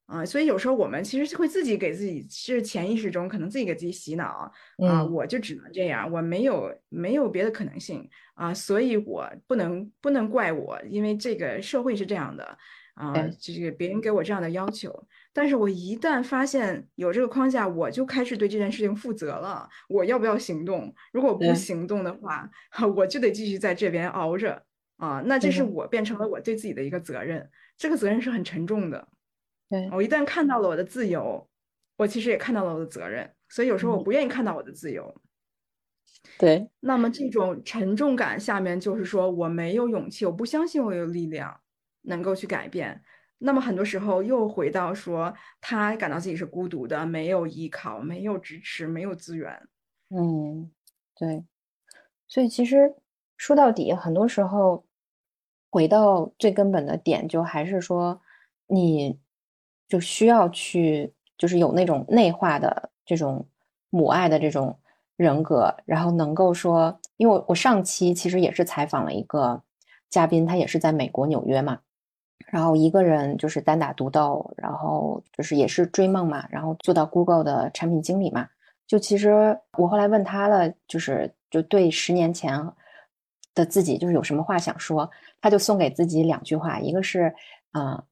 [0.08, 4.49] 啊，所以有时候我们其实会自己给自己，是潜意识中可能自己给自己洗脑
[4.88, 12.58] 啊，我就只能这样，我没有没有别的可能性啊，所以我不能不能怪我，因为这个社会是这样的
[12.95, 20.95] 啊，这个别人给我这样的要求，但是我一旦发现有这个框架，我就开始对这件事情负责了，我要不要行动？
[21.12, 22.49] 如果不行动的话，
[22.95, 24.64] 我就得继续在这边熬着
[24.95, 29.05] 啊，那这是我变成了我对自己的一个责任，这个责任是很沉重的。
[29.70, 31.45] 对我一旦看到了我的自由，
[31.97, 35.13] 我其实也看到了我的责任，所以有时候我不愿意看到我的自由。
[36.38, 41.59] 对，那么这种沉重感下面就是说我没有勇气，我不相信我有力量
[42.03, 43.01] 能够去改变。
[43.39, 49.68] 那么很多时候又回到说他感到自己是孤独的，没有依靠，没有支持，没有资源。
[50.09, 50.72] 嗯，
[51.15, 51.43] 对。
[52.28, 52.95] 所以其实
[53.38, 54.86] 说到底，很多时候
[55.70, 58.22] 回到最根本的点，就还是说
[58.68, 59.20] 你。
[59.88, 63.47] 就需要去，就是有那种内化的这种
[63.89, 64.77] 母爱的这种
[65.15, 69.61] 人格，然后能够说，因为我我上期其实也是采访了一个
[70.09, 71.79] 嘉宾，他也是在美国纽约嘛，
[72.47, 78.47] 然后一个人就是单打独斗，然后就是也是追梦嘛，然后做到 Google 的产品经理嘛。
[78.85, 82.61] 就其实我后来问他了，就是就对十年前
[83.55, 85.09] 的自己，就是有什么话想说，
[85.41, 87.33] 他就送给自己两句话，一个是
[87.71, 88.03] 啊。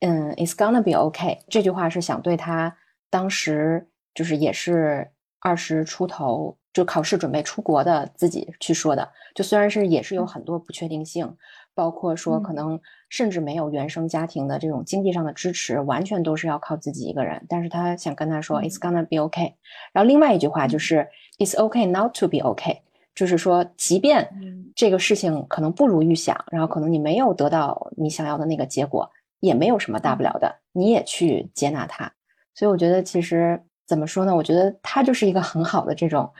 [0.00, 1.38] 嗯，It's gonna be okay。
[1.48, 2.76] 这句话是想对他
[3.10, 9.10] 当时就是也是二十出头就考试准备出国的自己去说的。
[9.34, 11.36] 就虽然是也是有很多不确定性，
[11.74, 17.44] 包括说可能甚至没有原生家庭的这种经济上的支持，完全都是要靠自己一个人。
[17.48, 19.54] 但是他想跟他说，It's gonna be okay。
[19.92, 22.78] 然后另外一句话就是 It's okay not to be okay，
[23.14, 24.28] 就是说即便
[24.74, 29.10] 这个事情可能不如预想，然后可能你没有得到你想要的那个结果。
[29.40, 32.12] 也没有什么大不了的，你也去接纳他，
[32.54, 34.34] 所以我觉得其实怎么说呢？
[34.34, 36.32] 我觉得他就是一个很好的这种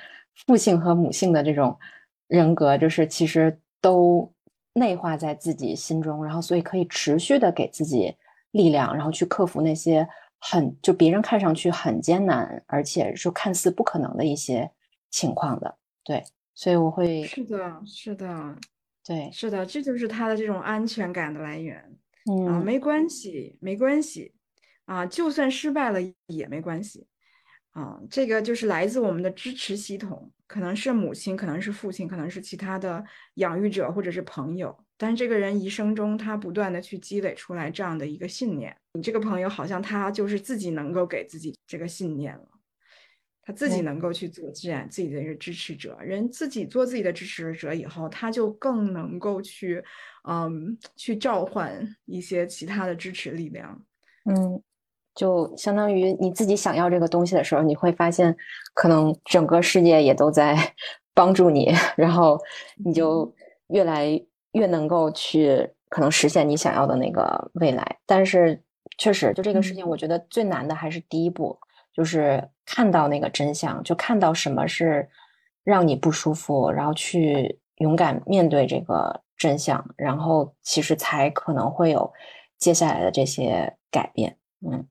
[0.47, 1.79] 父性和母性的这种
[2.27, 4.33] 人格，就是其实都
[4.73, 8.15] 内化在自己心中，然后所以可以持续的给自己
[8.51, 10.07] 力量，然后去克服那些
[10.41, 14.71] 很就别人看上去很艰难，而且是看似不可能的一些
[15.11, 15.75] 情况的。
[16.05, 16.25] 对，
[16.55, 18.57] 所以我会是的，是的，
[19.05, 21.83] 对，是的，这就是他的这种安全感的来源。
[22.47, 24.33] 啊，没关系，没关系，
[24.85, 27.07] 啊，就算失败了也没关系，
[27.71, 33.05] 啊，这个就是来自我们的支持系统，可能是母亲，可能是父亲，可能是其他的
[33.35, 42.58] 养育者或者是朋友，但是这个人一生中他不断的去积累出来这样的一个信念，你这个朋友好像他就是自己能够给自己这个信念了。
[43.49, 49.83] 他自己能够去做自然自己的一个支持者，人自己做自己的支持者以后，他就更能够去，
[50.29, 53.83] 嗯，去召唤一些其他的支持力量。
[54.31, 54.63] 嗯，
[55.15, 58.37] 就相当于你自己想要这个东西的时候，你会发现，
[58.75, 60.55] 可能整个世界也都在
[61.15, 62.39] 帮助你， 然后
[62.85, 63.35] 你就
[63.69, 64.23] 越来
[64.53, 67.97] 越能够去可能实现你想要的那个未来。
[68.05, 68.63] 但是，
[68.99, 71.59] 确实，就这个事情，我觉得最难的还是第一步。
[71.99, 75.09] 就是看到那个真相，就看到什么是
[75.65, 82.13] 让你不舒服，然后去勇敢面对这个真相，然后其实才可能会有
[82.57, 84.37] 接下来的这些改变。
[84.65, 84.87] 嗯，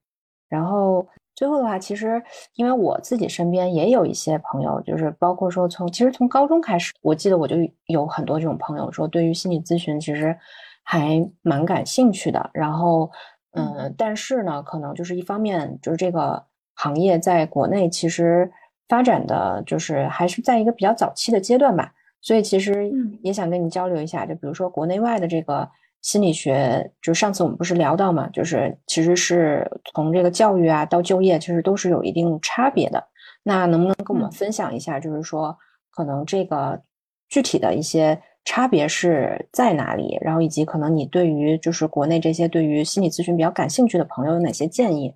[0.50, 2.22] 然后最后的话，其实
[2.56, 7.56] 因为我自己身边也有一些朋友，就是包括说从其实从高中开始，我记得我就
[7.86, 10.38] 有很多这种朋友说，对于心理咨询其实
[10.84, 12.50] 还蛮感兴趣的。
[12.54, 13.10] 然后，
[13.52, 16.46] 嗯，但是呢，可能就是一方面就是这个。
[16.78, 18.50] 行业在国内其实
[18.88, 22.90] 发展的就是还是在一个比较早期的阶段吧，所以其实
[23.22, 25.68] 也想跟你交流一下，就比如说国内外的这个
[26.02, 33.04] 心理学，就上次我们不是聊到嘛，就是其实是从这个教育啊到就业，其实都是有一定差别的。
[33.44, 35.58] 那能不能跟我们分享一下，就是说
[35.90, 36.80] 可能这个
[37.28, 40.18] 具体的一些差别是在哪里？
[40.22, 45.16] 然后以及可能你对于就是国内这些对于心理咨询比较感兴趣的朋友有哪些建议？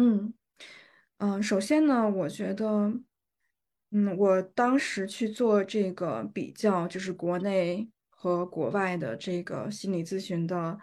[0.00, 0.32] 嗯
[1.18, 2.90] 嗯，首先呢，我觉得，
[3.90, 10.78] 嗯，我当时去做这个比较，就是国内和国外的这个心理咨询的，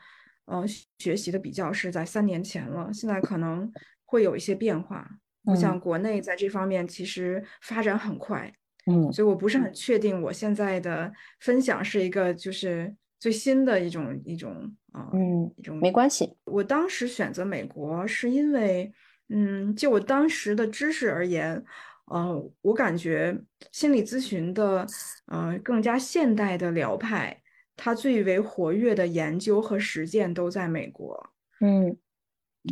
[0.45, 0.63] 呃，
[0.99, 3.72] 学习的比较是在三年前了，现在可能
[4.05, 5.09] 会有一些变化。
[5.45, 8.53] 我想国内在这方面其实发展很快，
[8.86, 16.38] 嗯，所以我不是很确定我现在的分享是一个就是最新的一种一种啊，嗯，一种没关系。
[16.43, 18.91] 我当时选择美国是因为，
[19.30, 21.63] 嗯，就我当时的知识而言，
[22.05, 23.38] 呃，我感觉
[23.71, 24.86] 心理咨询的
[25.25, 27.41] 呃更加现代的疗派，
[27.75, 31.97] 它最为活跃的研究和实践都在美国，嗯，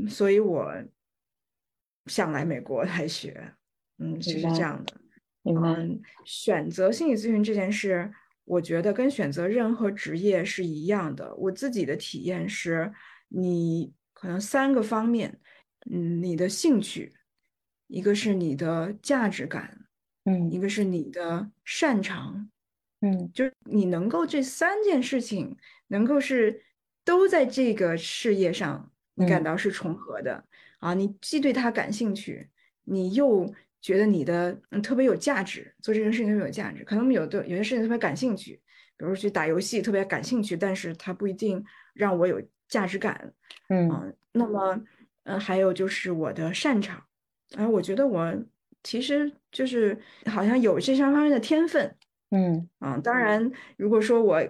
[0.09, 0.73] 所以我。
[2.07, 3.51] 想来美国来学，
[3.97, 4.93] 嗯，就是这样的。
[5.45, 8.11] 嗯，选择心理咨询这件事，
[8.43, 11.33] 我觉得跟选择任何职业是一样的。
[11.33, 12.93] 我自己的体验是，
[13.29, 15.39] 你可能三个方面，
[15.91, 17.13] 嗯，你的兴趣，
[17.87, 19.85] 一个是你的价值感，
[20.23, 22.49] 嗯，一个是你的擅长，
[23.01, 25.55] 嗯，就是你能够这三件事情
[25.87, 26.63] 能够是
[27.03, 30.45] 都在这个事业上，你感到是重合的。
[30.79, 32.49] 啊，你既对它感兴趣，
[32.83, 36.83] 你又觉得你的嗯特别有价值，做这件事情特别有价值。
[36.83, 38.59] 可能有的有些事情特别感兴趣，
[38.97, 41.63] 比如去打游戏特别感兴趣，但是它不一定
[41.93, 43.33] 让我有价值感。
[43.69, 44.79] 嗯，那么
[45.25, 47.03] 嗯，还有就是我的擅长，
[47.55, 48.33] 啊，我觉得我
[48.81, 49.95] 其实就是
[50.25, 51.95] 好像有这三方面的天分。
[52.31, 54.41] 嗯，啊，当然，如果说我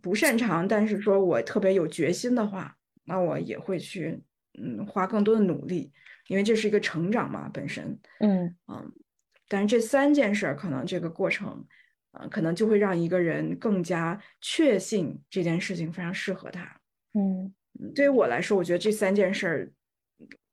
[0.00, 4.20] 不擅长，但是说我特别有决心的话，那我也会去。
[4.60, 5.90] 嗯，花更多的努力，
[6.26, 8.92] 因为这是一个成长嘛，本身，嗯嗯，
[9.48, 11.66] 但是这三件事儿可能这个过程，
[12.10, 16.78] 呃，可能就会让一个人更加确信这件事情非常适合他。
[17.14, 17.50] 嗯，
[17.94, 19.72] 对于我来说，我觉得这三件事儿，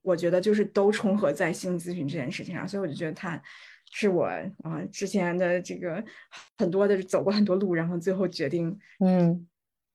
[0.02, 3.42] 我觉得就是都重合在心理咨询这件事情上，所以我就觉得他
[3.92, 4.26] 是我
[4.64, 6.04] 啊之前的这个
[6.58, 9.48] 很多的走过很多路，然后最后决定嗯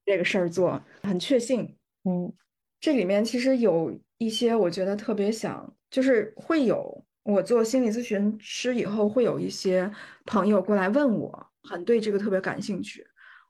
[0.04, 2.32] 这个事儿做，很确信，嗯。
[2.80, 9.90] 这里面其实有一些，我觉得特别想，就是会有我做心理咨询师以后，会有一些
[10.26, 13.02] 朋友过来问我，很对这个特别感兴趣。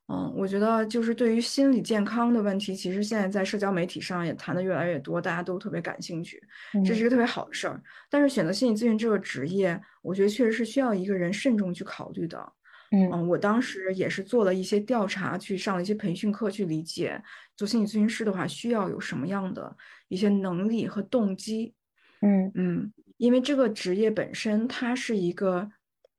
[0.06, 6.42] 嗯，我觉得就是对于心理健康的问题，其实现在在社交媒体上也谈的越来越多，大家都特别感兴趣，
[6.84, 7.82] 这是一个特别好的事儿。
[8.10, 12.52] 但是选择心理咨询这个职业，我觉得确实是需要一个人慎重去考虑的。
[12.90, 17.20] 嗯，我当时也是做了一些调查，去上了一些培训课，去理解
[17.56, 19.74] 做心理咨询师的话需要有什么样的
[20.08, 21.74] 一些能力和动机。
[22.20, 25.68] 嗯嗯，因为这个职业本身它是一个，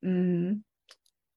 [0.02, 0.62] 嗯，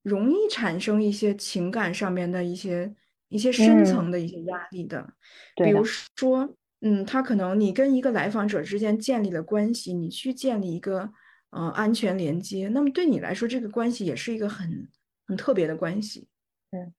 [0.02, 2.94] 容易产生一些情感上面的一些
[3.28, 5.14] 一些深层的一些压力的。
[5.56, 11.12] 比如说，嗯，他可能你跟一个来访者之间建立了关系，你去建立一个
[11.50, 14.88] 呃安全连接，那么对你来说，这个关系也是一个很。
[15.26, 16.26] 很特别的关系，
[16.72, 16.92] 嗯，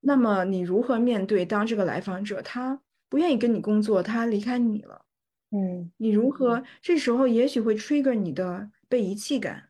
[0.00, 5.04] 那么你如何面对当这个来访者他不愿意跟你工作，他离开你了，
[5.52, 9.68] 嗯，你如何这时候也许会 trigger 你的被遗弃感？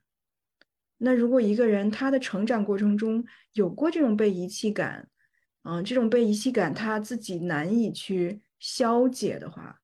[0.99, 5.09] 那如果一个人他的成长过程中有过这种被遗弃感，
[5.63, 9.81] 嗯，这种被遗弃感他自己难以去消解的话，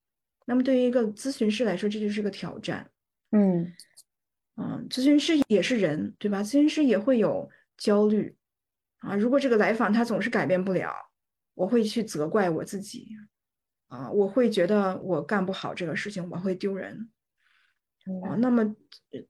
[0.46, 2.90] 那么对于一个咨询师来说，这就是个挑战，
[3.30, 3.72] 嗯，
[4.56, 6.42] 嗯，咨询师也是人，对吧？
[6.42, 7.50] 咨询师也会有。
[7.78, 8.36] 焦虑
[8.98, 9.16] 啊！
[9.16, 10.92] 如果这个来访他总是改变不了，
[11.54, 13.08] 我会去责怪我自己
[13.88, 14.08] 啊！
[14.12, 17.10] 我会觉得我干不好这个事情，我会丢人
[18.24, 18.36] 啊。
[18.38, 18.62] 那么，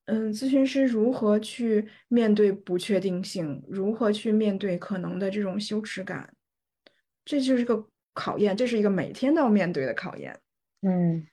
[0.06, 3.62] 嗯，咨询师如何去面对不确定性？
[3.68, 6.32] 如何去面对可能的这种羞耻感？
[7.24, 10.38] 这就是个考验，这是一个每天都要面对的考验。
[10.82, 11.26] 嗯，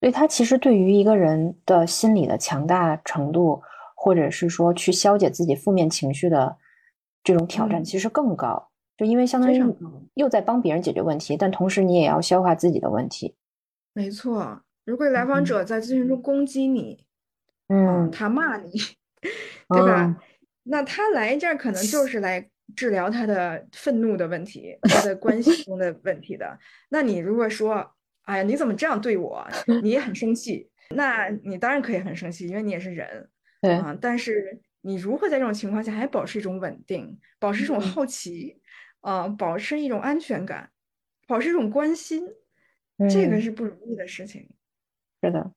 [0.00, 3.62] 所以它其实对于一个人的心理的强大程度。
[3.96, 6.58] 或者是说去消解自己负面情绪的
[7.22, 8.68] 这种挑战其实更高，
[8.98, 9.64] 就因为相当于
[10.12, 13.34] 又在帮别人解决问题，但同时你也要消化自己的问题。
[13.94, 17.04] 没错，如果来访者在咨询中攻击你，
[17.68, 18.70] 嗯，他骂你，
[19.68, 20.22] 对吧？
[20.64, 26.58] 那他来这儿可能就是来治疗他的愤怒的问题，他的关系中的问题的。
[26.90, 29.46] 那你如果说，哎呀，你怎么这样对我？
[29.82, 33.28] 你也很生气，那你当然可以很生气，因为你也是人。
[33.80, 33.96] 啊！
[33.98, 38.60] 但是你如何在这种情况下还保持一种稳定，保持一种好奇，
[39.00, 40.68] 啊，保持一种安全感，
[41.26, 42.26] 保持一种关心，
[43.10, 44.50] 这个是不容易的事情。
[45.24, 45.50] 是的，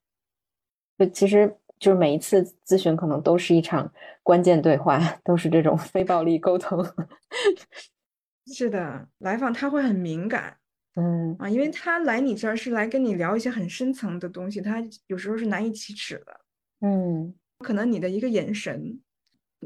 [0.98, 3.92] 就其实就是每一次咨询可能都是一场
[4.24, 6.84] 关键对话， 都是这种非暴力沟通。
[8.48, 10.58] 是的，来访他会很敏感，
[10.96, 16.40] 嗯啊，因为他来你这儿是来跟你聊一些很深层的东西，他有时候是难以启齿的，
[16.80, 18.98] 嗯，可能你的一个眼神，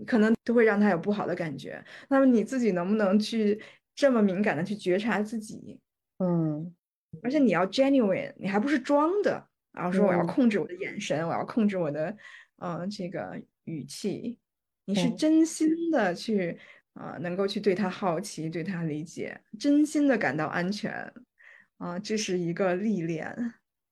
[0.08, 1.84] 可能都会让他有不好的感觉。
[2.10, 3.62] 那么你自己能不能去
[3.94, 5.80] 这么敏感的去觉察自己？
[6.18, 6.74] 嗯，
[7.22, 12.16] 而且你要 genuine，你还不是装的，然后说我要控制我的眼神，我要控制我的，
[12.58, 14.38] 呃，这个语气，
[14.86, 16.58] 你是真心的去。
[16.94, 20.92] 啊，能够去对他好奇，对他理解，真心的感到安全，
[21.78, 23.34] 啊，这是一个历练。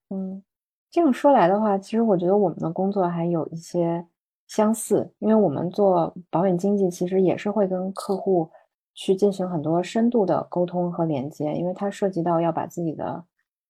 [0.09, 0.43] 嗯，
[0.91, 4.05] 这样说来的话，其实我觉得我们的工作还有一些
[4.49, 8.51] 相似，因为我们做保险经纪，其实也是会跟客户
[8.93, 13.23] 去进行很多深度的沟通和连接，因为它涉及到要把自己的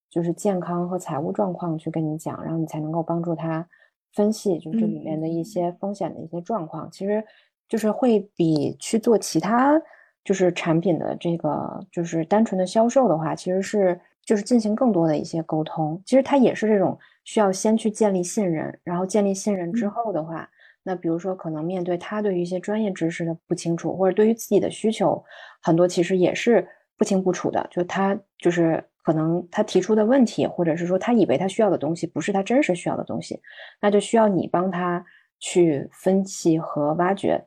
[0.09, 3.67] 就是健康和财务状况去跟你讲，然后你才能够帮助他
[4.13, 7.23] 分析，就这里面的一些风险的一些状况，其实。
[7.69, 9.79] 就是会比去做其他
[10.23, 16.01] 就是产品的这个就是单纯的销售的话，其实是就是进行更多的一些沟通。
[16.03, 20.49] 其实它也是这种需要先去建立信任，然后建立信任之后的话，
[20.81, 25.23] 那比如说可能面对他对于一些专业知识的不清楚，或者对于自己的需求
[25.61, 33.41] 很多其实也是不清不楚的，就他就是可能他提出的问题，或者是说他以为他需要的东西不是他真实需要的东西，
[33.81, 35.03] 那就需要你帮他
[35.39, 37.43] 去分析和挖掘。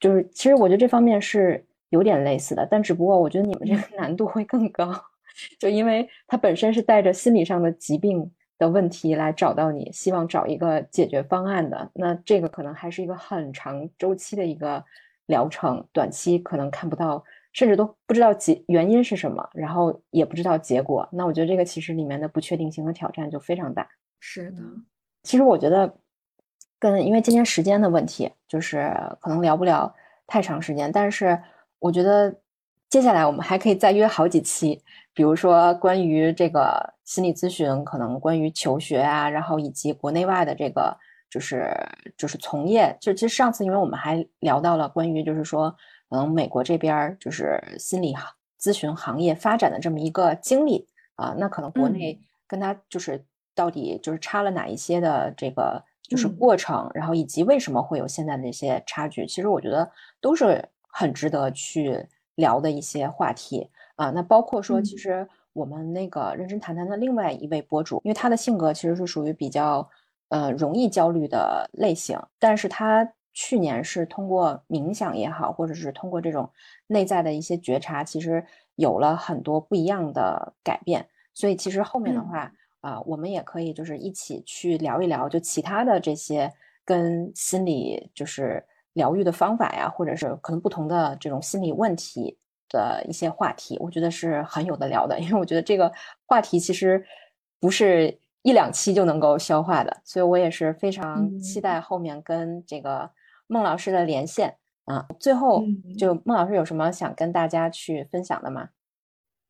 [0.00, 4.92] 就是，其实我觉得这方面是有点类似的，但只不过我觉得你们这个难度会更高，
[5.60, 14.84] 就因为他本身是带着心理上的疾病的问题来找到你，希望找一个解决方案的，那这个可能还是一个很长周期的一个
[15.26, 17.22] 疗程，短期可能看不到，
[17.54, 21.08] 甚至都不知道结原因是什么，然后也不知道结果。
[21.10, 23.88] 那我觉得这个其实里面的不确定性和挑战就非常大。
[24.20, 24.62] 是的，
[25.22, 25.96] 其实我觉得。
[26.76, 29.94] 跟因为今天时间的问题，就是可能聊不了
[30.26, 31.40] 太长时间，但是
[31.78, 32.34] 我觉得
[32.90, 34.82] 接下来我们还可以再约好几期，
[35.14, 40.94] 比如说关于这个心理咨询，可能关于求学啊，然后以及国内外的这个
[41.30, 41.74] 就是
[42.18, 45.74] 就是从业，就其实上次因为我们还聊到了关于就是说，
[46.14, 48.14] 可能美国这边就是心理
[48.60, 50.86] 咨询行业发展的这么一个经历
[51.16, 55.82] 啊，那可能国内跟他就是到底就是差了哪一些的这个。
[56.06, 59.90] 就是过程，然后以及为什么会有现在的这些差距，其实我觉得
[60.20, 64.10] 都是很值得去聊的一些话题啊。
[64.10, 69.88] 那包括说，其实我们那个认真谈谈的另外一位博主，因为他的性格其实是属于比较
[70.28, 76.50] 呃容易焦虑的类型，但是他去年是通过冥想也好，或者是通过这种
[76.86, 78.42] 内在的一些觉察，其实
[78.76, 81.06] 有了很多不一样的改变。
[81.34, 82.50] 所以其实后面的话。
[82.84, 86.52] 啊，我们也可以就是一起去聊一聊，就其他的这些
[86.84, 88.62] 跟心理就是
[88.92, 92.36] 疗愈的方法呀，或者是可能不同的这种心理问题
[92.68, 95.18] 的一些话题，我觉得是很有的聊的。
[95.18, 95.90] 因为我觉得这个
[96.26, 97.02] 话题其实
[97.58, 103.10] 不是一两期就能够消化的，所以我也是非常期待后面跟这个
[103.46, 105.06] 孟老师的连线啊。
[105.18, 105.64] 最后，
[105.98, 108.68] 就孟老师有什么想跟大家去分享的吗？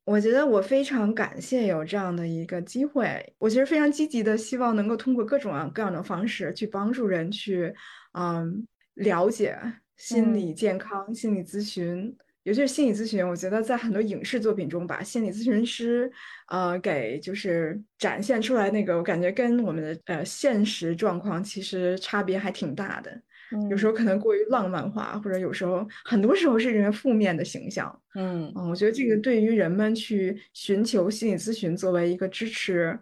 [0.07, 7.75] 我觉得我非常感谢有这样的一个机会，我其实非常积极的希望能够通过各种各样的方式去帮助人去，
[8.13, 9.59] 嗯，了解
[9.97, 13.27] 心理健康、心理咨询，尤其是心理咨询。
[13.27, 16.13] 我觉得在很多影视作品中，把心理咨询师，
[16.49, 23.23] 呃，给就是展现出来那个，我感觉跟我们的呃现实状况其实差别还挺大的。
[23.71, 28.01] 有时候可能过于浪漫化，或者有时候很多时候是人负面的形象。
[28.15, 32.99] 嗯嗯，我觉得这个对于人们去寻求心理咨询作为一个支持，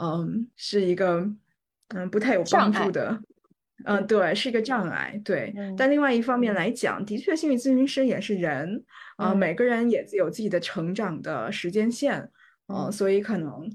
[0.00, 1.28] 嗯，是一个
[1.88, 3.20] 嗯不太有帮助的。
[3.84, 5.20] 嗯，对，是一个障碍。
[5.24, 8.84] 对，但另外一方面来讲，的确，心理咨询师也是人
[9.16, 12.30] 啊，每个人也有自己的成长的时间线。
[12.68, 13.70] 嗯，所以可能。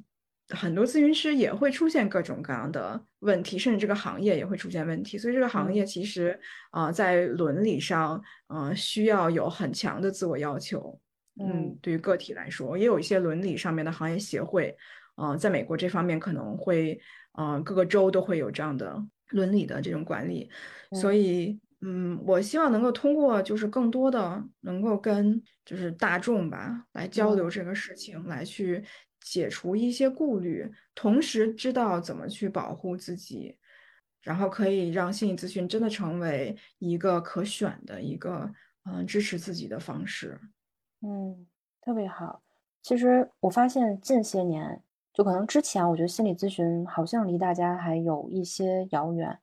[0.52, 5.18] 很多咨询师也会出现各种各样的问题，甚至这个行业也会出现问题。
[5.18, 6.40] 所以这个行业其实
[6.72, 11.00] 啊，在伦理上，嗯，需要有很强的自我要求。
[11.40, 14.76] 嗯，对于个体来说，也有一些伦理上面的行业协会。
[15.16, 17.00] 嗯，在美国这方面可能会，
[17.34, 20.50] 啊，各个州都会有这样的伦理的这种管理。
[20.94, 28.84] 所以，嗯，我希望能够通过就是更多的能够跟就是大众吧来交流这个事情，来去。
[29.22, 33.58] 解除一些顾虑，同时知道怎么去保护自己，
[34.22, 38.52] 然后可以让心理咨询真的成为一个可选的一个
[38.84, 40.40] 嗯支持自己的方式。
[41.02, 41.48] 嗯，
[41.82, 42.44] 特别好。
[42.82, 44.82] 其实我发现近些年，
[45.14, 49.40] 就可能之前我觉得心理咨询好像离大家还有一些遥远，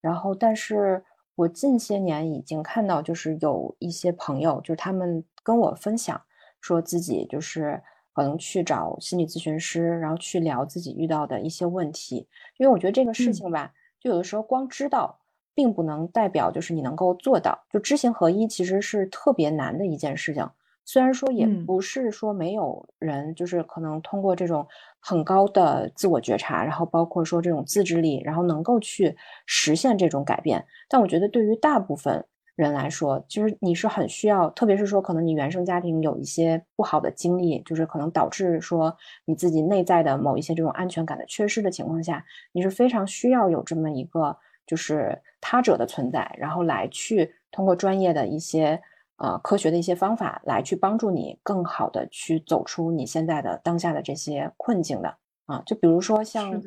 [0.00, 1.04] 然后，但是
[1.36, 6.20] 我近些年已经看到，就是有一些朋友，就是他们跟我分享，
[6.60, 7.80] 说自己就是
[8.12, 12.26] 可能去找心理咨询师，然后去聊自己遇到的一些问题。
[12.58, 15.18] 因为我觉得这个事情吧，就有的时候光知道，
[15.54, 17.58] 并不能代表就是你能够做到。
[17.70, 20.48] 就知行合一，其实是特别难的一件事情。
[20.84, 24.66] 虽然说也不是说没有人，就是可能通过这种
[24.98, 29.16] 很高的自我觉察，然后包括说这种自制力，然后能够去
[29.46, 30.66] 实现这种改变。
[30.88, 32.24] 但我觉得对于大部分
[32.54, 44.36] 人来说，其实你是很需要，特别是说可能你原生家庭有一些不好的经历，就是可能导致说你自己内在的某一些这种安全感的缺失的情况下，你是非常需要有这么一个
[44.66, 48.80] 就是他者的存在，然后来去通过专业的一些。
[49.22, 55.14] 呃，科学的一些方法来去帮助你更好的去走出你现在的当下的这些困境的
[55.44, 56.58] 啊，就比如说像，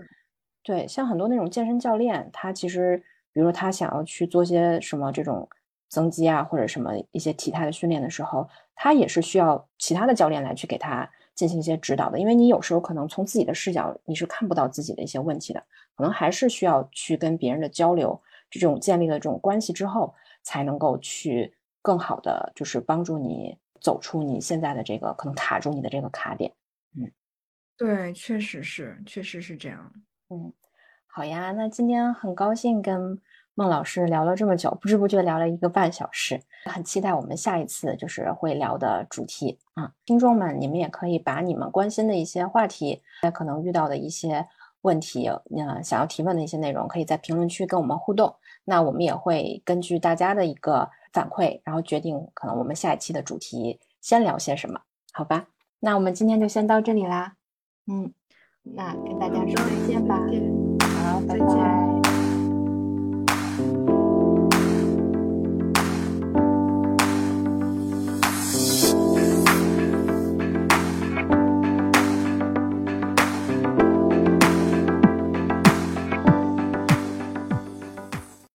[0.62, 2.96] 对，像很多那种健身教练，他其实，
[3.34, 5.50] 比如说他想要去做些什么这种
[5.94, 15.64] 增肌啊，或者什么一些体态的训练的时候，他也是需要其他的教练来去给他进行一些指导的，因为你有时候可能从自己的视角你是看不到自己的一些问题的，
[15.96, 21.56] 可能还是需要去跟别人的交流，这种建立了这种关系之后，才能够去。
[21.86, 26.50] 更好的就是帮助你走出你现在的这个可能卡住你的这个卡点，
[26.96, 27.12] 嗯，
[27.76, 29.92] 对，确实是，确实是这样，
[30.30, 30.54] 嗯，
[31.06, 33.20] 好呀，那今天很高兴跟
[33.56, 44.48] 孟老师聊了这么久，不知不觉聊了一个半小时，很期待我们下一次就是会聊的主题啊，听众们，你们也可以把你们关心的一些话题，那可能遇到的一些
[44.82, 48.36] 问题，呃，想要提问的一些内容，可以在评论区跟我们互动，
[48.66, 50.90] 那我们也会根据大家的一个。
[51.14, 54.82] 反馈，然后决定可能我们下一期的主题先聊些什么，
[55.12, 55.46] 好吧？
[55.80, 57.36] 那我们今天就先到这里啦，
[57.86, 58.12] 嗯，
[58.64, 60.20] 那跟大家说再见吧，
[61.04, 61.93] 好，再见。